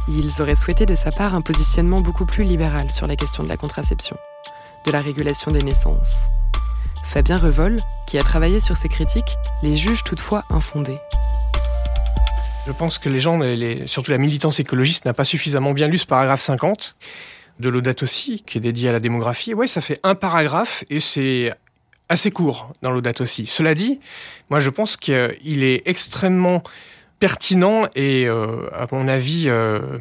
Ils 0.07 0.41
auraient 0.41 0.55
souhaité 0.55 0.85
de 0.85 0.95
sa 0.95 1.11
part 1.11 1.33
un 1.33 1.41
positionnement 1.41 2.01
beaucoup 2.01 2.25
plus 2.25 2.43
libéral 2.43 2.91
sur 2.91 3.07
la 3.07 3.15
question 3.15 3.43
de 3.43 3.49
la 3.49 3.57
contraception, 3.57 4.17
de 4.85 4.91
la 4.91 5.01
régulation 5.01 5.51
des 5.51 5.63
naissances. 5.63 6.25
Fabien 7.03 7.37
Revol, 7.37 7.79
qui 8.07 8.17
a 8.17 8.21
travaillé 8.21 8.59
sur 8.59 8.77
ces 8.77 8.89
critiques, 8.89 9.37
les 9.63 9.77
juge 9.77 10.03
toutefois 10.03 10.43
infondées. 10.49 10.99
Je 12.67 12.71
pense 12.71 12.97
que 12.97 13.09
les 13.09 13.19
gens, 13.19 13.39
surtout 13.85 14.11
la 14.11 14.17
militance 14.17 14.59
écologiste, 14.59 15.05
n'a 15.05 15.13
pas 15.13 15.23
suffisamment 15.23 15.73
bien 15.73 15.87
lu 15.87 15.97
ce 15.97 16.05
paragraphe 16.05 16.41
50 16.41 16.95
de 17.59 17.69
l'Audate 17.69 18.03
aussi, 18.03 18.43
qui 18.43 18.57
est 18.57 18.61
dédié 18.61 18.89
à 18.89 18.91
la 18.91 18.99
démographie. 18.99 19.53
Ouais, 19.53 19.67
ça 19.67 19.81
fait 19.81 19.99
un 20.03 20.15
paragraphe 20.15 20.83
et 20.89 20.99
c'est 20.99 21.53
assez 22.09 22.31
court 22.31 22.71
dans 22.81 22.91
l'Audate 22.91 23.21
aussi. 23.21 23.45
Cela 23.45 23.73
dit, 23.75 23.99
moi 24.49 24.59
je 24.59 24.69
pense 24.69 24.97
qu'il 24.97 25.63
est 25.63 25.87
extrêmement 25.87 26.63
pertinent 27.19 27.85
et 27.95 28.27
euh, 28.27 28.69
à 28.73 28.85
mon 28.91 29.07
avis, 29.07 29.45
euh, 29.47 29.97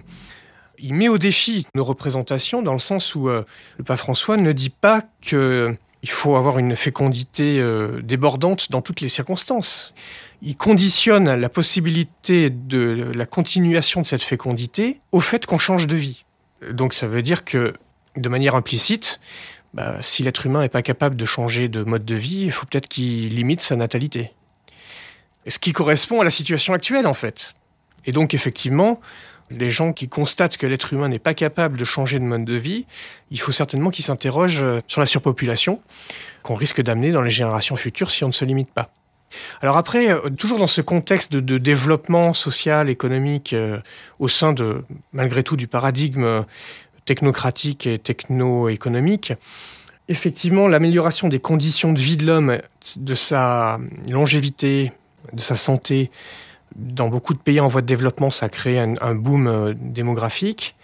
il 0.78 0.94
met 0.94 1.08
au 1.08 1.18
défi 1.18 1.66
nos 1.74 1.84
représentations 1.84 2.62
dans 2.62 2.72
le 2.72 2.78
sens 2.78 3.14
où 3.14 3.28
euh, 3.28 3.44
le 3.78 3.84
pape 3.84 3.98
François 3.98 4.36
ne 4.36 4.52
dit 4.52 4.70
pas 4.70 5.02
qu'il 5.20 5.76
faut 6.06 6.36
avoir 6.36 6.58
une 6.58 6.76
fécondité 6.76 7.64
débordante 8.02 8.70
dans 8.70 8.82
toutes 8.82 9.00
les 9.00 9.08
circonstances. 9.08 9.94
Il 10.42 10.56
conditionne 10.56 11.32
la 11.34 11.48
possibilité 11.48 12.50
de 12.50 13.12
la 13.14 13.24
continuation 13.26 14.02
de 14.02 14.06
cette 14.06 14.22
fécondité 14.22 15.00
au 15.12 15.20
fait 15.20 15.46
qu'on 15.46 15.58
change 15.58 15.86
de 15.86 15.96
vie. 15.96 16.24
Donc 16.70 16.92
ça 16.92 17.06
veut 17.06 17.22
dire 17.22 17.44
que, 17.44 17.72
de 18.16 18.28
manière 18.28 18.54
implicite, 18.54 19.20
bah, 19.74 19.98
si 20.00 20.22
l'être 20.22 20.46
humain 20.46 20.60
n'est 20.60 20.68
pas 20.68 20.82
capable 20.82 21.16
de 21.16 21.24
changer 21.24 21.68
de 21.68 21.82
mode 21.82 22.04
de 22.04 22.14
vie, 22.14 22.42
il 22.44 22.52
faut 22.52 22.64
peut-être 22.64 22.88
qu'il 22.88 23.34
limite 23.34 23.60
sa 23.60 23.74
natalité. 23.74 24.32
Ce 25.46 25.58
qui 25.58 25.72
correspond 25.72 26.20
à 26.20 26.24
la 26.24 26.30
situation 26.30 26.72
actuelle, 26.72 27.06
en 27.06 27.14
fait. 27.14 27.54
Et 28.06 28.12
donc, 28.12 28.34
effectivement, 28.34 29.00
les 29.50 29.70
gens 29.70 29.92
qui 29.92 30.08
constatent 30.08 30.56
que 30.56 30.66
l'être 30.66 30.92
humain 30.92 31.08
n'est 31.08 31.18
pas 31.18 31.34
capable 31.34 31.76
de 31.76 31.84
changer 31.84 32.18
de 32.18 32.24
mode 32.24 32.44
de 32.44 32.54
vie, 32.54 32.86
il 33.30 33.40
faut 33.40 33.52
certainement 33.52 33.90
qu'ils 33.90 34.04
s'interrogent 34.04 34.62
euh, 34.62 34.80
sur 34.86 35.00
la 35.00 35.06
surpopulation 35.06 35.82
qu'on 36.42 36.54
risque 36.54 36.80
d'amener 36.80 37.10
dans 37.10 37.22
les 37.22 37.30
générations 37.30 37.76
futures 37.76 38.10
si 38.10 38.24
on 38.24 38.28
ne 38.28 38.32
se 38.32 38.44
limite 38.44 38.70
pas. 38.70 38.90
Alors 39.60 39.76
après, 39.76 40.10
euh, 40.10 40.30
toujours 40.30 40.58
dans 40.58 40.66
ce 40.66 40.80
contexte 40.80 41.32
de, 41.32 41.58
développement 41.58 42.32
social, 42.32 42.88
économique, 42.88 43.52
euh, 43.52 43.78
au 44.18 44.28
sein 44.28 44.52
de, 44.52 44.84
malgré 45.12 45.42
tout, 45.42 45.56
du 45.56 45.66
paradigme 45.66 46.44
technocratique 47.04 47.86
et 47.86 47.98
techno-économique, 47.98 49.32
effectivement, 50.08 50.68
l'amélioration 50.68 51.28
des 51.28 51.40
conditions 51.40 51.92
de 51.92 52.00
vie 52.00 52.16
de 52.16 52.26
l'homme, 52.26 52.58
de 52.96 53.14
sa 53.14 53.78
longévité, 54.10 54.92
de 55.32 55.40
sa 55.40 55.56
santé, 55.56 56.10
dans 56.76 57.08
beaucoup 57.08 57.34
de 57.34 57.38
pays 57.38 57.60
en 57.60 57.68
voie 57.68 57.82
de 57.82 57.86
développement, 57.86 58.30
ça 58.30 58.48
crée 58.48 58.78
un, 58.78 58.94
un 59.00 59.14
boom 59.14 59.46
euh, 59.46 59.74
démographique. 59.76 60.74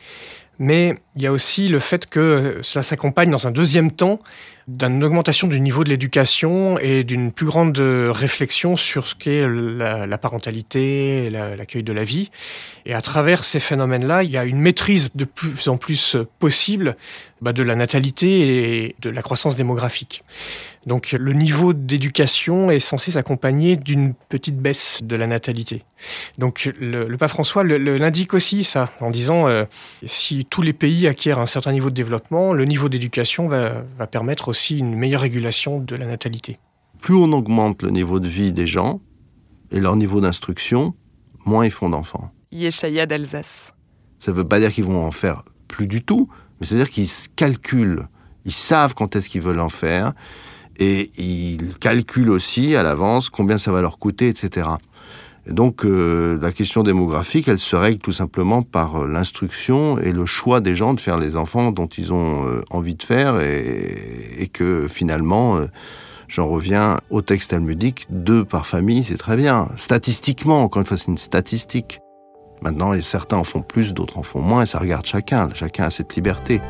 Mais 0.59 0.97
il 1.17 1.23
y 1.23 1.27
a 1.27 1.33
aussi 1.33 1.69
le 1.69 1.79
fait 1.79 2.07
que 2.07 2.59
cela 2.63 2.83
s'accompagne 2.83 3.31
dans 3.31 3.47
un 3.47 3.51
deuxième 3.51 3.91
temps 3.91 4.21
d'une 4.71 5.03
augmentation 5.03 5.49
du 5.49 5.61
niveau 5.61 5.85
de 5.85 5.91
l'éducation 5.91 6.79
et 6.79 7.05
d'une 7.05 7.33
plus 7.33 7.47
grande 7.47 7.79
réflexion 7.79 8.77
sur 8.77 9.07
ce 9.07 9.15
qu'est 9.15 9.47
la, 9.49 10.19
parentalité, 10.19 11.29
l'accueil 11.31 11.83
de 11.83 11.93
la 11.93 12.05
vie. 12.05 12.31
Et 12.87 12.95
à 12.95 13.03
travers 13.03 13.45
ces 13.45 13.61
phénomènes-là, 13.61 14.23
il 14.23 14.31
y 14.31 14.37
a 14.37 14.45
une 14.45 14.61
maîtrise 14.61 15.11
de 15.15 15.25
plus 15.25 15.69
en 15.69 15.77
plus 15.77 16.17
possible 16.39 16.97
bah, 17.43 17.53
de 17.53 17.63
la 17.63 17.75
natalité 17.75 18.85
et 18.85 18.97
de 19.01 19.11
la 19.11 19.23
croissance 19.23 19.57
démographique. 19.57 20.25
Donc 20.87 21.13
le 21.13 21.33
niveau 21.33 21.73
d'éducation 21.73 22.71
est 22.71 22.81
censé 22.81 23.11
s'accompagner 23.11 23.77
d'une 23.77 24.15
petite 24.15 24.57
baisse 24.57 25.01
de 25.03 25.17
la 25.17 25.27
natalité. 25.27 25.85
Donc 26.39 26.73
le, 26.81 27.17
pape 27.17 27.31
François 27.31 27.65
l'indique 27.65 28.35
aussi 28.35 28.65
ça, 28.65 28.91
en 29.01 29.11
disant 29.11 29.47
euh, 29.47 29.65
si 30.07 30.47
tous 30.47 30.63
les 30.63 30.73
pays 30.73 31.07
acquièrent 31.07 31.39
un 31.39 31.47
certain 31.47 31.73
niveau 31.73 31.91
de 31.91 31.95
développement, 31.95 32.53
le 32.53 32.65
niveau 32.65 32.89
d'éducation 32.89 33.49
va, 33.49 33.85
va 33.99 34.07
permettre 34.07 34.49
aussi 34.49 34.79
une 34.79 34.95
meilleure 34.95 35.21
régulation 35.21 35.81
de 35.81 35.97
la 35.97 36.07
natalité. 36.07 36.59
Plus 37.01 37.15
on 37.15 37.33
augmente 37.33 37.83
le 37.83 37.91
niveau 37.91 38.21
de 38.21 38.29
vie 38.29 38.53
des 38.53 38.67
gens 38.67 39.01
et 39.71 39.81
leur 39.81 39.97
niveau 39.97 40.21
d'instruction, 40.21 40.95
moins 41.45 41.65
ils 41.65 41.71
font 41.71 41.89
d'enfants. 41.89 42.31
Yeshaya 42.53 43.07
d'Alsace. 43.07 43.73
Ça 44.19 44.33
ne 44.33 44.37
veut 44.37 44.47
pas 44.47 44.61
dire 44.61 44.73
qu'ils 44.73 44.85
vont 44.85 45.05
en 45.05 45.13
faire 45.13 45.45
plus 45.69 45.87
du 45.87 46.03
tout, 46.03 46.29
mais 46.61 46.67
c'est-à-dire 46.67 46.91
qu'ils 46.91 47.09
calculent, 47.37 48.07
ils 48.45 48.53
savent 48.53 48.95
quand 48.95 49.17
est-ce 49.17 49.29
qu'ils 49.29 49.43
veulent 49.43 49.61
en 49.61 49.69
faire 49.69 50.13
et 50.79 51.11
ils 51.19 51.79
calculent 51.79 52.31
aussi 52.31 52.75
à 52.75 52.83
l'avance 52.83 53.29
combien 53.29 53.59
ça 53.59 53.71
va 53.71 53.83
leur 53.83 53.99
coûter, 53.99 54.29
etc. 54.29 54.69
Et 55.47 55.53
donc 55.53 55.85
euh, 55.85 56.39
la 56.41 56.53
question 56.53 56.83
démographique, 56.83 57.49
elle 57.49 57.59
se 57.59 57.77
règle 57.77 57.99
tout 57.99 58.13
simplement 58.13 58.63
par 58.63 59.03
euh, 59.03 59.09
l'instruction 59.09 59.99
et 59.99 60.13
le 60.13 60.27
choix 60.27 60.61
des 60.61 60.75
gens 60.75 60.95
de 60.95 61.01
faire 61.01 61.19
les 61.19 61.37
enfants 61.37 61.71
dont 61.71 61.87
ils 61.87 62.13
ont 62.13 62.47
euh, 62.47 62.61
envie 62.71 62.95
de 62.95 63.03
faire 63.03 63.41
et, 63.41 64.49
que 64.53 64.89
finalement, 64.89 65.59
j'en 66.29 66.49
reviens 66.49 66.99
au 67.11 67.23
texte 67.23 67.51
talmudique, 67.51 68.07
deux 68.11 68.45
par 68.45 68.67
famille, 68.67 69.05
c'est 69.05 69.17
très 69.17 69.37
bien. 69.37 69.69
Statistiquement, 69.77 70.63
encore 70.63 70.81
une 70.81 70.87
fois, 70.87 70.97
c'est 70.97 71.07
une 71.07 71.19
statistique. 71.19 72.01
Maintenant, 72.61 72.93
certains 73.01 73.39
en 73.39 73.45
font 73.45 73.63
plus, 73.63 73.95
d'autres 73.95 74.19
en 74.19 74.23
font 74.23 74.41
moins, 74.41 74.63
et 74.63 74.67
ça 74.67 74.79
regarde 74.79 75.07
chacun. 75.07 75.49
Chacun 75.55 75.85
a 75.85 75.91
cette 75.91 76.15
liberté. 76.15 76.61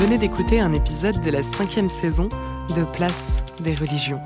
venez 0.00 0.16
d'écouter 0.16 0.60
un 0.60 0.72
épisode 0.72 1.20
de 1.20 1.30
la 1.30 1.42
cinquième 1.42 1.90
saison 1.90 2.28
de 2.74 2.84
Place 2.84 3.42
des 3.60 3.74
religions. 3.74 4.20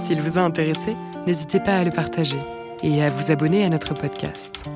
S'il 0.00 0.20
vous 0.20 0.38
a 0.38 0.42
intéressé, 0.42 0.96
n'hésitez 1.26 1.58
pas 1.60 1.76
à 1.76 1.84
le 1.84 1.90
partager 1.90 2.38
et 2.82 3.02
à 3.02 3.10
vous 3.10 3.32
abonner 3.32 3.64
à 3.64 3.68
notre 3.68 3.94
podcast. 3.94 4.70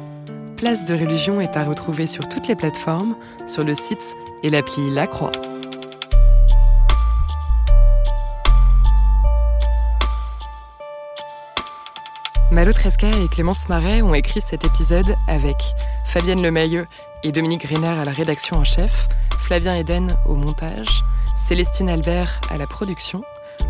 Place 0.57 0.85
de 0.85 0.95
religion 0.95 1.41
est 1.41 1.57
à 1.57 1.65
retrouver 1.65 2.07
sur 2.09 2.29
toutes 2.29 2.49
les 2.49 2.57
plateformes, 2.57 3.17
sur 3.47 3.63
le 3.63 3.75
site 3.75 4.17
et 4.43 4.51
l'appli 4.51 4.91
La 4.91 5.07
Croix. 5.07 5.33
Malo 12.51 12.73
Tresca 12.73 13.11
et 13.11 13.29
Clémence 13.29 13.69
Marais 13.69 14.01
ont 14.01 14.15
écrit 14.15 14.41
cet 14.41 14.65
épisode 14.65 15.15
avec 15.27 15.57
Fabienne 16.07 16.41
Lemayeux 16.41 16.87
et 17.23 17.31
Dominique 17.31 17.67
Griner 17.67 17.89
à 17.89 18.07
la 18.07 18.11
rédaction 18.11 18.57
en 18.57 18.65
chef, 18.65 19.07
Flavien 19.39 19.75
Eden 19.75 20.17
au 20.25 20.35
montage, 20.35 21.05
Célestine 21.37 21.91
Albert 21.91 22.41
à 22.51 22.57
la 22.57 22.67
production, 22.67 23.23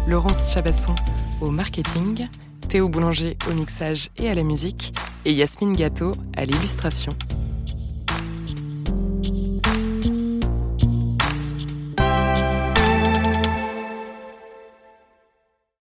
Laurence 0.06 0.52
Chabasson 0.52 0.94
au 1.40 1.50
marketing, 1.50 2.28
Théo 2.68 2.88
Boulanger 2.88 3.36
au 3.50 3.54
mixage 3.54 4.10
et 4.16 4.30
à 4.30 4.34
la 4.34 4.44
musique, 4.44 4.94
et 5.24 5.32
Yasmine 5.32 5.74
Gâteau 5.74 6.12
à 6.36 6.44
l'illustration. 6.44 7.16